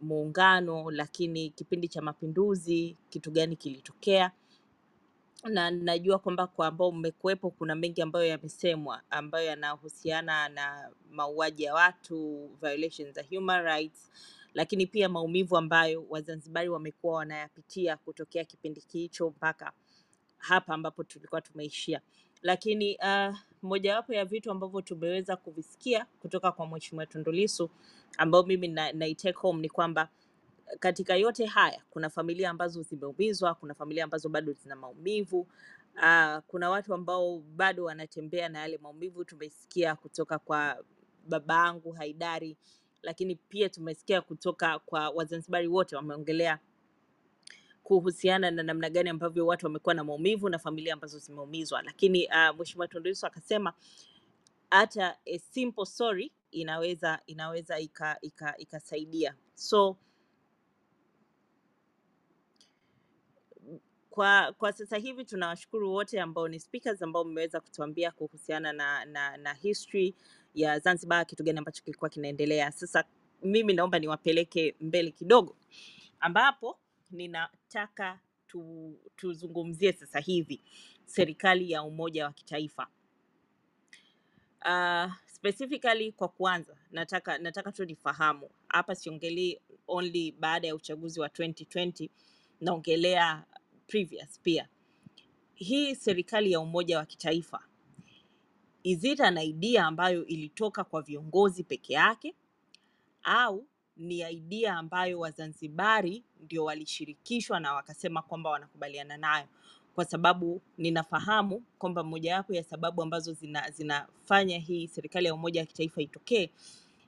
muungano, 0.00 0.90
lakini 0.90 1.50
kipindi 1.50 1.88
cha 1.88 2.02
mapinduzi 2.02 2.96
kitu 3.10 3.30
gani 3.30 3.56
kilitokea? 3.56 4.30
Na 5.44 5.70
najua 5.70 6.18
kwamba 6.18 6.46
kwa 6.46 6.66
ambao 6.66 6.92
mmekuwepo 6.92 7.50
kuna 7.50 7.74
mengi 7.74 8.02
ambayo 8.02 8.26
yamesemwa 8.26 9.02
ambayo 9.10 9.46
yanahusiana 9.46 10.48
na 10.48 10.90
mauaji 11.10 11.62
ya 11.62 11.74
watu, 11.74 12.50
violations 12.62 13.14
za 13.14 13.24
human 13.30 13.62
rights, 13.64 14.10
lakini 14.56 14.86
pia 14.86 15.08
maumivu 15.08 15.56
ambayo 15.56 16.06
Wazanzibari 16.08 16.68
wamekuwa 16.68 17.14
wanayapitia 17.16 17.96
kutokea 17.96 18.44
kipindi 18.44 18.80
hicho 18.92 19.30
mpaka 19.30 19.72
hapa 20.38 20.74
ambapo 20.74 21.04
tulikuwa 21.04 21.40
tumeishia. 21.40 22.00
Lakini 22.42 22.96
uh, 22.96 23.36
mojawapo 23.62 24.14
ya 24.14 24.24
vitu 24.24 24.50
ambavyo 24.50 24.80
tumeweza 24.82 25.36
kuvisikia 25.36 26.06
kutoka 26.20 26.52
kwa 26.52 26.66
Mheshimiwa 26.66 27.06
Tundu 27.06 27.32
Lissu 27.32 27.70
ambao 28.18 28.42
mimi 28.42 28.68
na, 28.68 28.92
na 28.92 29.06
home 29.34 29.60
ni 29.62 29.68
kwamba 29.68 30.08
katika 30.80 31.16
yote 31.16 31.46
haya 31.46 31.82
kuna 31.90 32.10
familia 32.10 32.50
ambazo 32.50 32.82
zimeumizwa, 32.82 33.54
kuna 33.54 33.74
familia 33.74 34.04
ambazo 34.04 34.28
bado 34.28 34.52
zina 34.52 34.76
maumivu. 34.76 35.40
Uh, 35.96 36.38
kuna 36.46 36.70
watu 36.70 36.94
ambao 36.94 37.38
bado 37.38 37.84
wanatembea 37.84 38.48
na 38.48 38.58
yale 38.58 38.78
maumivu. 38.78 39.24
Tumesikia 39.24 39.94
kutoka 39.96 40.38
kwa 40.38 40.84
babangu 41.28 41.92
Haidari, 41.92 42.56
lakini 43.02 43.34
pia 43.36 43.68
tumesikia 43.68 44.20
kutoka 44.20 44.78
kwa 44.78 45.10
Wazanzibari 45.10 45.68
wote 45.68 45.96
wameongelea 45.96 46.58
kuhusiana 47.82 48.50
na 48.50 48.62
namna 48.62 48.90
gani 48.90 49.10
ambavyo 49.10 49.46
watu 49.46 49.66
wamekuwa 49.66 49.94
na 49.94 50.04
maumivu 50.04 50.48
na 50.48 50.58
familia 50.58 50.94
ambazo 50.94 51.18
zimeumizwa. 51.18 51.82
Lakini 51.82 52.26
uh, 52.26 52.56
Mheshimiwa 52.58 52.88
Tundu 52.88 53.10
akasema 53.22 53.72
hata 54.70 55.16
a 55.26 55.38
simple 55.38 55.86
sorry 55.86 56.32
inaweza 56.50 57.20
inaweza 57.26 57.78
ika, 57.78 58.18
ika, 58.20 58.56
ikasaidia 58.58 59.34
so 59.54 59.96
kwa 64.16 64.52
kwa 64.52 64.72
sasa 64.72 64.96
hivi 64.96 65.24
tunawashukuru 65.24 65.92
wote 65.92 66.20
ambao 66.20 66.48
ni 66.48 66.60
speakers 66.60 67.02
ambao 67.02 67.24
mmeweza 67.24 67.60
kutuambia 67.60 68.10
kuhusiana 68.10 68.72
na, 68.72 69.04
na, 69.04 69.36
na 69.36 69.54
history 69.54 70.14
ya 70.54 70.78
Zanzibar, 70.78 71.26
kitu 71.26 71.44
gani 71.44 71.58
ambacho 71.58 71.82
kilikuwa 71.84 72.10
kinaendelea. 72.10 72.72
Sasa 72.72 73.04
mimi 73.42 73.72
naomba 73.72 73.98
niwapeleke 73.98 74.74
mbele 74.80 75.10
kidogo, 75.10 75.56
ambapo 76.20 76.78
ninataka 77.10 78.20
tu, 78.46 78.94
tuzungumzie 79.16 79.92
sasa 79.92 80.20
hivi 80.20 80.60
serikali 81.04 81.70
ya 81.70 81.82
umoja 81.82 82.24
wa 82.24 82.32
kitaifa. 82.32 82.86
Uh, 84.64 85.12
specifically 85.26 86.12
kwa 86.12 86.28
kwanza 86.28 86.76
nataka 86.90 87.38
nataka 87.38 87.72
tu 87.72 87.84
nifahamu 87.84 88.50
hapa, 88.68 88.94
siongelei 88.94 89.60
only 89.88 90.32
baada 90.32 90.68
ya 90.68 90.74
uchaguzi 90.74 91.20
wa 91.20 91.28
2020 91.28 92.08
naongelea 92.60 93.44
previous 93.86 94.40
pia. 94.40 94.68
Hii 95.54 95.94
serikali 95.94 96.52
ya 96.52 96.60
umoja 96.60 96.98
wa 96.98 97.06
kitaifa 97.06 97.60
is 98.82 99.04
it 99.04 99.20
an 99.20 99.38
idea 99.38 99.86
ambayo 99.86 100.26
ilitoka 100.26 100.84
kwa 100.84 101.02
viongozi 101.02 101.64
peke 101.64 101.92
yake 101.92 102.34
au 103.22 103.66
ni 103.96 104.18
idea 104.32 104.74
ambayo 104.76 105.20
Wazanzibari 105.20 106.24
ndio 106.40 106.64
walishirikishwa 106.64 107.60
na 107.60 107.74
wakasema 107.74 108.22
kwamba 108.22 108.50
wanakubaliana 108.50 109.16
nayo, 109.16 109.46
kwa 109.94 110.04
sababu 110.04 110.62
ninafahamu 110.78 111.62
kwamba 111.78 112.02
mojawapo 112.04 112.54
ya 112.54 112.62
sababu 112.64 113.02
ambazo 113.02 113.32
zina, 113.32 113.70
zinafanya 113.70 114.58
hii 114.58 114.88
serikali 114.88 115.26
ya 115.26 115.34
umoja 115.34 115.60
wa 115.60 115.66
kitaifa 115.66 116.02
itokee 116.02 116.50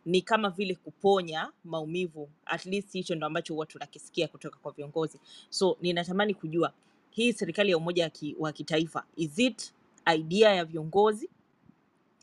ni 0.08 0.22
kama 0.22 0.50
vile 0.50 0.74
kuponya 0.74 1.52
maumivu. 1.64 2.30
At 2.46 2.66
least 2.66 2.92
hicho 2.92 3.14
ndo 3.14 3.26
ambacho 3.26 3.54
huwa 3.54 3.66
tunakisikia 3.66 4.28
kutoka 4.28 4.58
kwa 4.58 4.72
viongozi. 4.72 5.20
So 5.50 5.76
ninatamani 5.80 6.34
kujua 6.34 6.72
hii 7.10 7.32
serikali 7.32 7.70
ya 7.70 7.76
umoja 7.76 8.10
ki- 8.10 8.36
wa 8.38 8.52
kitaifa 8.52 9.04
is 9.16 9.38
it 9.38 9.74
idea 10.14 10.54
ya 10.54 10.64
viongozi 10.64 11.30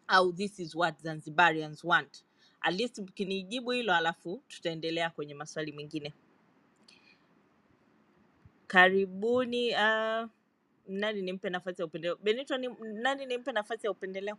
au 0.07 0.33
this 0.33 0.59
is 0.59 0.75
what 0.75 1.01
Zanzibarians 1.03 1.83
want? 1.83 2.25
At 2.61 2.75
least 2.79 2.99
mkinijibu 2.99 3.71
hilo, 3.71 3.95
alafu 3.95 4.41
tutaendelea 4.47 5.09
kwenye 5.09 5.33
maswali 5.33 5.71
mengine. 5.71 6.13
Karibuni. 8.67 9.69
Uh, 9.73 10.29
nani 10.87 11.21
nimpe 11.21 11.49
nafasi 11.49 11.81
ya 11.81 11.85
upendeleo? 11.85 12.15
Benito, 12.23 12.57
ni, 12.57 12.69
nani 12.93 13.25
nimpe 13.25 13.51
nafasi 13.51 13.87
ya 13.87 13.91
upendeleo? 13.91 14.37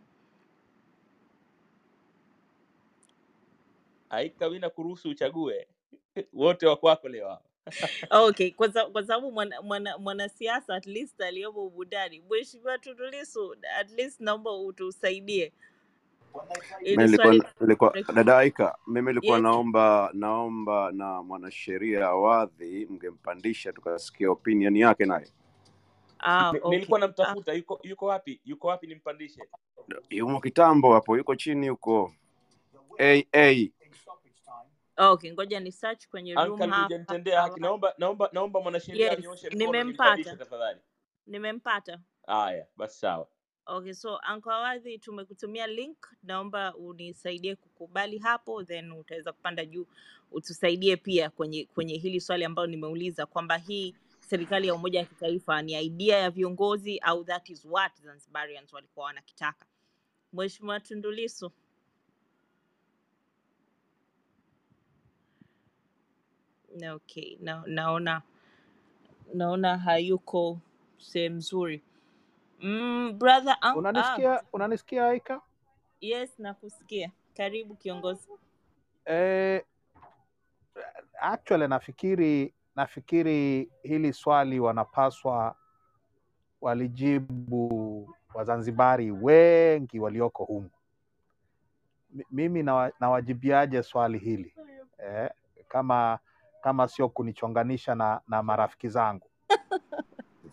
Aika, 4.09 4.49
mi 4.49 4.59
nakuruhusu 4.59 5.09
uchague 5.09 5.67
wote 6.33 6.65
wa 6.67 6.75
kwako 6.75 7.09
leo 7.09 7.29
hapa. 7.29 7.43
okay 8.27 8.51
kwa 8.51 8.73
sababu 8.73 9.31
mwanasiasa 9.31 9.61
mwana, 9.63 9.97
mwana 9.97 10.29
at 10.67 10.85
least 10.85 11.21
aliyomo 11.21 11.65
ubudani 11.65 12.23
mheshimiwa 12.29 12.77
tundulisu 12.77 13.55
at 13.79 13.91
least 13.91 14.19
naomba 14.19 14.51
utusaidie 14.51 15.53
Mimi 16.85 17.17
dada 18.15 18.37
Aika, 18.37 18.77
mimi 18.87 19.07
nilikuwa 19.07 19.37
yes 19.37 19.43
naomba 19.43 20.09
naomba 20.13 20.91
na 20.91 21.23
mwanasheria 21.23 22.11
wadhi 22.11 22.85
mngempandisha 22.89 23.73
tukasikia 23.73 24.31
opinion 24.31 24.77
yake 24.77 25.05
naye. 25.05 25.27
ah 26.19 26.49
okay 26.49 26.69
Nilikuwa 26.69 26.99
ah, 26.99 27.01
namtafuta, 27.01 27.53
yuko 27.53 27.79
yuko 27.83 28.05
wapi? 28.05 28.41
Yuko 28.45 28.67
wapi 28.67 28.87
nimpandishe? 28.87 29.41
Yumo 30.09 30.41
kitambo 30.41 30.93
hapo, 30.93 31.17
yuko 31.17 31.35
chini 31.35 31.67
huko 31.69 32.13
AA. 32.99 33.67
Okay 34.97 35.31
ngoja 35.33 35.59
ni 35.59 35.71
search 35.71 36.07
kwenye 36.07 36.33
room 36.35 36.59
hapa. 36.59 36.83
hujanitendea 36.83 37.41
haki. 37.41 37.59
Naomba 37.59 37.93
naomba 37.97 38.29
naomba 38.33 38.61
mwanasheria 38.61 39.09
yes 39.09 39.19
anyoshe 39.19 39.47
mkono 39.47 39.65
nimempata 39.65 40.35
tafadhali. 40.35 40.79
nimempata. 41.27 41.99
Haya, 42.27 42.67
basi 42.77 42.99
sawa. 42.99 43.27
okay 43.65 43.93
so 43.93 44.19
Uncle 44.33 44.51
Awadhi 44.53 44.99
tumekutumia 44.99 45.67
link. 45.67 45.97
Naomba 46.23 46.75
unisaidie 46.75 47.55
kukubali 47.55 48.17
hapo 48.17 48.63
then 48.63 48.91
utaweza 48.91 49.33
kupanda 49.33 49.65
juu. 49.65 49.87
Utusaidie 50.31 50.97
pia 50.97 51.29
kwenye 51.29 51.65
kwenye 51.65 51.97
hili 51.97 52.21
swali 52.21 52.45
ambalo 52.45 52.67
nimeuliza 52.67 53.25
kwamba 53.25 53.57
hii 53.57 53.95
serikali 54.19 54.67
ya 54.67 54.75
umoja 54.75 54.99
wa 54.99 55.05
kitaifa 55.05 55.61
ni 55.61 55.85
idea 55.85 56.17
ya 56.17 56.29
viongozi 56.29 56.99
au 56.99 57.23
that 57.23 57.49
is 57.49 57.65
what 57.65 58.01
Zanzibarians 58.01 58.73
walikuwa 58.73 59.05
wanakitaka. 59.05 59.65
Mheshimiwa 60.33 60.79
Tundu 60.79 61.11
Lissu 61.11 61.51
okay 66.85 67.37
na, 67.41 67.63
naona 67.67 68.21
naona 69.33 69.77
hayuko 69.77 70.59
sehemu 70.97 71.35
nzuri 71.35 71.83
mm, 72.59 73.13
brother 73.19 73.57
ah, 73.61 73.75
Unanisikia? 73.75 74.43
Unanisikia 74.53 75.07
Aika? 75.07 75.41
yes 76.01 76.39
nakusikia 76.39 77.11
karibu 77.37 77.75
kiongozi 77.75 78.29
Eh, 79.05 79.63
actually 81.21 81.67
nafikiri 81.67 82.53
nafikiri 82.75 83.71
hili 83.83 84.13
swali 84.13 84.59
wanapaswa 84.59 85.55
walijibu 86.61 88.13
Wazanzibari 88.33 89.11
wengi 89.11 89.99
walioko 89.99 90.43
humu. 90.43 90.69
Mi- 92.09 92.25
Mimi 92.31 92.63
nawa- 92.63 92.91
nawajibiaje 92.99 93.83
swali 93.83 94.17
hili 94.19 94.55
eh, 94.97 95.29
kama 95.67 96.19
kama 96.67 96.87
sio 96.87 97.09
kunichonganisha 97.09 97.95
na, 97.95 98.21
na 98.27 98.43
marafiki 98.43 98.89
zangu. 98.89 99.29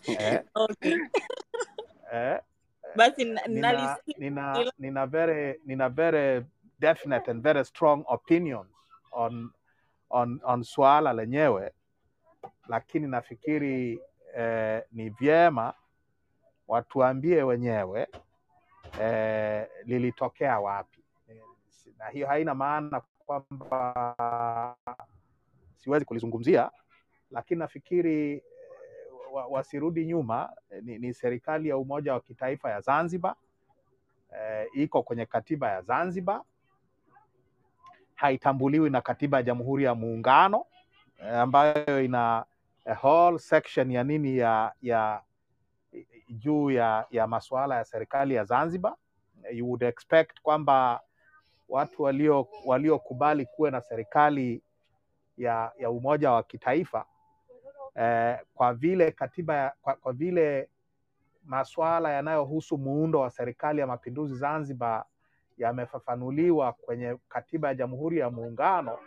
Eh, 0.07 0.41
okay. 0.55 0.97
Eh, 2.13 2.41
basi 2.97 3.25
nina 3.25 3.97
nina 4.19 4.65
nina 4.79 5.07
very 5.07 5.61
nina 5.67 5.89
very 5.89 6.45
definite 6.79 7.31
and 7.31 7.43
very 7.43 7.65
strong 7.65 8.05
opinions 8.09 8.69
on 9.13 9.51
on 10.11 10.41
on 10.45 10.63
swala 10.65 11.13
lenyewe, 11.13 11.73
lakini 12.69 13.07
nafikiri 13.07 14.01
eh, 14.37 14.83
ni 14.93 15.11
vyema 15.11 15.75
watuambie 16.69 17.43
wenyewe 17.43 18.09
eh, 19.01 19.67
lilitokea 19.85 20.61
wapi, 20.61 21.05
Eh, 21.29 21.43
na 21.99 22.09
hiyo 22.09 22.27
haina 22.27 22.55
maana 22.55 23.03
kwamba 23.27 24.77
siwezi 25.85 26.05
kulizungumzia, 26.05 26.71
lakini 27.31 27.59
nafikiri 27.59 28.33
eh, 28.33 28.43
wa- 29.33 29.47
wasirudi 29.47 30.07
nyuma. 30.07 30.53
Eh, 30.71 30.83
Ni, 30.85 30.99
ni 30.99 31.15
serikali 31.15 31.69
ya 31.69 31.77
umoja 31.79 32.13
wa 32.13 32.21
kitaifa 32.21 32.71
ya 32.71 32.81
Zanzibar 32.81 33.35
e, 34.41 34.67
iko 34.75 35.03
kwenye 35.03 35.27
katiba 35.27 35.71
ya 35.71 35.83
Zanzibar, 35.83 36.43
haitambuliwi 38.15 38.91
na 38.91 39.01
katiba 39.01 39.37
ya 39.37 39.43
Jamhuri 39.43 39.85
ya 39.85 39.95
Muungano 39.95 40.65
e, 41.19 41.29
ambayo 41.29 42.05
ina 42.05 42.45
a 42.85 42.95
whole 43.03 43.39
section 43.39 43.91
ya 43.91 44.05
nini 44.05 44.37
ya 44.39 44.73
ya 44.83 45.23
juu 46.29 46.71
ya 46.71 47.07
ya 47.11 47.27
masuala 47.27 47.77
ya 47.77 47.85
serikali 47.85 48.35
ya 48.35 48.45
Zanzibar. 48.45 48.95
You 49.53 49.67
would 49.69 49.83
expect 49.83 50.41
kwamba 50.43 51.01
watu 51.69 52.03
walio 52.03 52.49
waliokubali 52.67 53.47
kuwe 53.47 53.71
na 53.71 53.81
serikali 53.81 54.63
ya, 55.37 55.73
ya 55.79 55.91
umoja 55.91 56.31
wa 56.33 56.43
kitaifa 56.43 57.05
eh, 57.95 58.39
kwa 58.55 58.75
vile 58.75 59.11
katiba 59.11 59.73
kwa, 59.83 59.95
kwa 59.95 60.13
vile 60.13 60.69
masuala 61.45 62.13
yanayohusu 62.13 62.79
muundo 62.79 63.21
wa 63.21 63.31
serikali 63.31 63.81
ya 63.81 63.87
mapinduzi 63.87 64.35
Zanzibar 64.37 65.05
yamefafanuliwa 65.59 66.73
kwenye 66.73 67.17
katiba 67.29 67.69
ya 67.69 67.75
Jamhuri 67.75 68.19
ya 68.19 68.31
Muungano, 68.31 68.99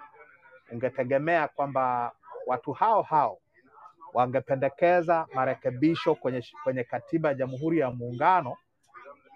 ungetegemea 0.72 1.48
kwamba 1.48 2.12
watu 2.46 2.72
hao 2.72 3.02
hao 3.02 3.38
wangependekeza 4.13 5.28
marekebisho 5.34 6.16
kwenye, 6.16 6.44
kwenye 6.63 6.84
katiba 6.84 7.30
ya 7.30 7.36
Jamhuri 7.36 7.80
ya 7.80 7.92
Muungano 7.92 8.58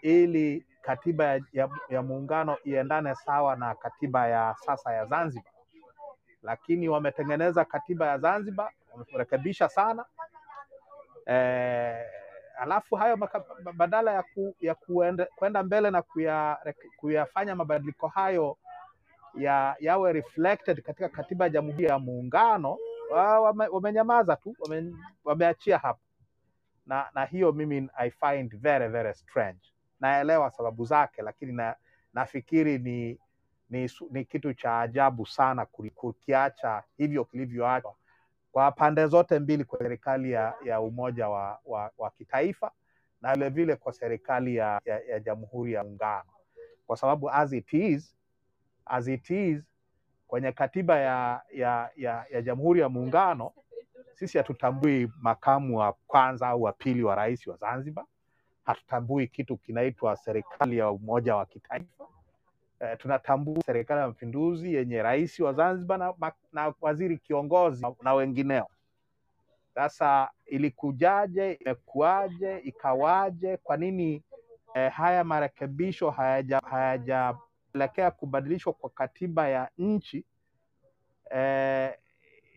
ili 0.02 0.66
katiba 0.82 1.26
ya, 1.26 1.42
ya, 1.54 1.70
ya 1.90 2.02
muungano 2.02 2.58
iendane 2.66 3.16
sawa 3.16 3.56
na 3.56 3.76
katiba 3.76 4.28
ya 4.28 4.56
sasa 4.66 4.94
ya 4.94 5.06
Zanzibar, 5.06 5.51
lakini 6.44 6.90
wametengeneza 6.90 7.66
katiba 7.66 8.08
ya 8.08 8.18
Zanzibar, 8.18 8.72
wamerekebisha 8.94 9.70
sana 9.70 10.06
eh, 11.26 12.06
alafu 12.60 12.96
hayo 12.96 13.18
maka, 13.18 13.46
badala 13.74 14.14
ya, 14.14 14.24
ku, 14.24 14.56
ya 14.62 14.76
kuende, 14.76 15.26
kuenda 15.26 15.64
mbele 15.64 15.92
na 15.92 16.02
kuya, 16.02 16.58
kuyafanya 16.98 17.56
mabadiliko 17.56 18.08
hayo 18.08 18.58
ya, 19.36 19.76
yawe 19.80 20.14
reflected 20.14 20.82
katika 20.82 21.10
katiba 21.10 21.46
ya 21.46 21.50
Jamhuri 21.50 21.86
ya 21.86 22.00
Muungano, 22.00 22.78
wame, 23.12 23.68
wamenyamaza 23.68 24.36
tu, 24.36 24.56
wame, 24.60 24.96
wameachia 25.26 25.78
hapo 25.78 26.00
na, 26.86 27.10
na 27.16 27.26
hiyo 27.26 27.52
mimi 27.52 27.90
I 27.96 28.12
find 28.12 28.56
very 28.62 28.88
very 28.90 29.14
strange. 29.14 29.62
Naelewa 30.00 30.52
sababu 30.52 30.86
zake, 30.86 31.22
lakini 31.22 31.54
na, 31.54 31.76
nafikiri 32.14 32.78
ni, 32.80 33.20
ni, 33.72 33.90
ni 34.12 34.26
kitu 34.26 34.54
cha 34.54 34.80
ajabu 34.80 35.26
sana 35.26 35.66
kukiacha 35.96 36.84
hivyo 36.98 37.26
kilivyoachwa 37.26 37.96
kwa 38.52 38.72
pande 38.72 39.08
zote 39.08 39.40
mbili, 39.40 39.64
kwa 39.64 39.80
serikali 39.80 40.32
ya, 40.32 40.54
ya 40.66 40.82
umoja 40.82 41.30
wa, 41.30 41.60
wa, 41.66 41.92
wa 41.98 42.10
kitaifa 42.12 42.72
na 43.22 43.34
vile 43.34 43.50
vile 43.50 43.76
kwa 43.76 43.94
serikali 43.94 44.56
ya, 44.56 44.82
ya, 44.86 45.00
ya 45.00 45.20
Jamhuri 45.20 45.74
ya 45.74 45.84
Muungano, 45.84 46.30
kwa 46.88 46.98
sababu 46.98 47.30
as 47.32 47.54
it 47.54 47.74
is, 47.74 48.16
as 48.86 49.08
it 49.08 49.30
is 49.30 49.64
kwenye 50.28 50.52
katiba 50.52 51.00
ya, 51.00 51.42
ya, 51.54 51.90
ya, 51.96 52.26
ya 52.32 52.42
Jamhuri 52.42 52.80
ya 52.82 52.90
Muungano 52.90 53.52
sisi 54.14 54.38
hatutambui 54.38 55.10
makamu 55.22 55.78
wa 55.78 55.94
kwanza 56.08 56.48
au 56.48 56.64
wa 56.64 56.74
pili 56.74 57.04
wa 57.04 57.16
rais 57.16 57.48
wa 57.48 57.58
Zanzibar. 57.58 58.06
Hatutambui 58.66 59.28
kitu 59.28 59.58
kinaitwa 59.58 60.16
serikali 60.16 60.78
ya 60.78 60.90
umoja 60.92 61.36
wa 61.36 61.46
kitaifa. 61.46 62.08
E, 62.84 62.96
tunatambua 62.96 63.62
serikali 63.66 64.00
ya 64.02 64.08
mapinduzi 64.08 64.74
yenye 64.74 65.02
rais 65.04 65.40
wa 65.40 65.54
Zanzibar 65.54 65.98
na, 66.00 66.14
na 66.54 66.74
waziri 66.82 67.18
kiongozi 67.18 67.86
na, 68.02 68.14
wengineo. 68.14 68.68
Sasa 69.76 70.30
ilikujaje, 70.46 71.54
Imekuaje? 71.54 72.58
ikawaje? 72.58 73.58
Kwa 73.58 73.78
nini 73.78 74.24
eh, 74.74 74.92
haya 74.92 75.24
marekebisho 75.24 76.10
hayaja- 76.10 76.62
hayajapelekea 76.70 78.12
kubadilishwa 78.12 78.74
kwa 78.74 78.90
katiba 78.90 79.48
ya 79.48 79.70
nchi? 79.78 80.26
Eh, 81.30 81.94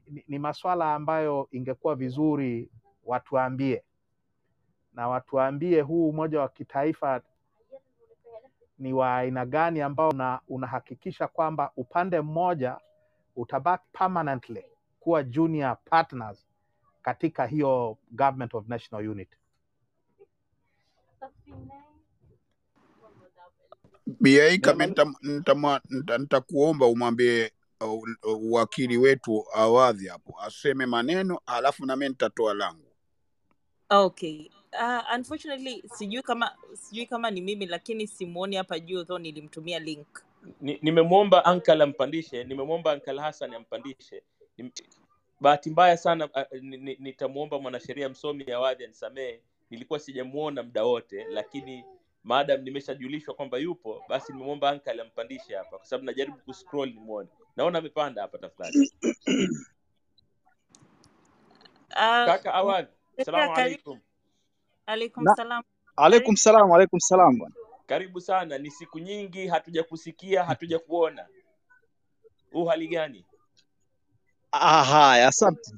ni, 0.08 0.24
ni 0.28 0.38
masuala 0.38 0.94
ambayo 0.94 1.48
ingekuwa 1.52 1.94
vizuri 1.94 2.70
watuambie 3.04 3.84
na 4.92 5.08
watuambie 5.08 5.80
huu 5.80 6.08
umoja 6.08 6.40
wa 6.40 6.48
kitaifa 6.48 7.20
ni 8.84 8.92
wa 8.92 9.16
aina 9.16 9.46
gani 9.46 9.80
ambao 9.80 10.08
una, 10.08 10.40
unahakikisha 10.48 11.28
kwamba 11.28 11.72
upande 11.76 12.20
mmoja 12.20 12.78
utabaki 13.36 13.84
permanently 13.92 14.64
kuwa 15.00 15.22
junior 15.22 15.76
partners 15.84 16.46
katika 17.02 17.46
hiyo 17.46 17.98
government 18.10 18.54
of 18.54 18.68
national 18.68 19.08
unity. 19.08 19.36
Biaika, 24.20 24.72
kama 24.72 24.86
nita- 24.86 26.18
nitakuomba 26.18 26.86
umwambie 26.86 27.52
uh, 27.80 27.92
uh, 28.22 28.52
wakili 28.52 28.96
wetu 28.96 29.44
Awadhi 29.54 30.06
hapo 30.08 30.40
aseme 30.40 30.86
maneno, 30.86 31.40
alafu 31.46 31.86
nami 31.86 32.00
mimi 32.00 32.08
nitatoa 32.08 32.54
langu. 32.54 32.92
okay 33.90 34.50
uh, 34.80 35.14
unfortunately 35.16 35.82
sijui 35.94 36.22
kama 36.22 36.56
sijui 36.72 37.06
kama 37.06 37.30
ni 37.30 37.40
mimi 37.40 37.66
lakini 37.66 38.06
simuoni 38.06 38.56
hapa 38.56 38.78
juu 38.78 39.04
though 39.04 39.20
nilimtumia 39.20 39.78
link. 39.78 40.06
Ni- 40.60 40.78
ankal 41.44 41.82
ampandishe 41.82 42.44
nimemwomba 42.44 42.92
ankal 42.92 43.18
hasan 43.18 43.54
ampandishe. 43.54 44.22
Nim- 44.58 44.70
bahati 45.40 45.70
mbaya 45.70 45.96
sana 45.96 46.24
uh, 46.28 46.60
ni- 46.60 46.76
ni- 46.76 46.96
mwanasheria 47.60 48.08
msomi 48.08 48.52
awadhi 48.52 48.84
anisamehe. 48.84 49.40
Nilikuwa 49.70 49.98
sijamuona 49.98 50.62
muda 50.62 50.84
wote 50.84 51.24
lakini 51.30 51.84
maadam 52.24 52.60
nimeshajulishwa 52.62 53.34
kwamba 53.34 53.58
yupo 53.58 54.02
basi 54.08 54.32
nimemwomba 54.32 54.70
ankal 54.70 55.00
ampandishe 55.00 55.56
hapa 55.56 55.76
kwa 55.78 55.86
sababu 55.86 56.04
najaribu 56.06 56.36
kuscroll 56.38 56.88
nimwone 56.94 57.28
naona 57.56 57.78
amepanda 57.78 58.22
hapa 58.22 58.38
tafadhali. 58.38 58.92
Uh, 61.90 62.26
kaka 62.26 62.54
awadhi. 62.54 62.88
Salamu 63.24 63.54
alaikum 63.54 64.00
Alaikum 64.86 65.24
salam. 65.36 65.62
Alaikum 65.96 66.36
salam, 66.36 66.72
alaikum 66.72 67.00
salam 67.00 67.38
bwana. 67.38 67.54
karibu 67.86 68.20
sana. 68.20 68.58
Ni 68.58 68.70
siku 68.70 68.98
nyingi 68.98 69.46
hatuja 69.46 69.82
kusikia 69.84 70.44
hatuja 70.44 70.78
kuona 70.78 71.26
huu 72.52 72.64
hali 72.64 72.88
gani? 72.88 73.24
Ah, 74.52 74.84
haya, 74.84 75.28
asante. 75.28 75.72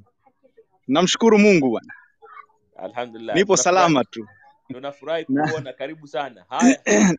Namshukuru 0.89 1.39
Mungu 1.39 1.71
bwana, 1.71 1.93
alhamdulillah. 2.77 3.37
Nipo 3.37 3.57
salama 3.57 4.05
tu. 4.05 4.27
tunafurahi 4.69 5.25
Na- 5.29 5.49
kuona 5.51 5.73
karibu 5.73 6.07
sana. 6.07 6.45
Haya. 6.49 6.81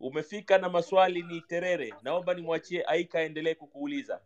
Umefika 0.00 0.58
na 0.58 0.68
maswali 0.68 1.22
ni 1.22 1.40
terere. 1.40 1.94
Naomba 2.02 2.34
nimwachie 2.34 2.84
aika 2.86 3.18
aendelee 3.18 3.54
kukuuliza 3.54 4.20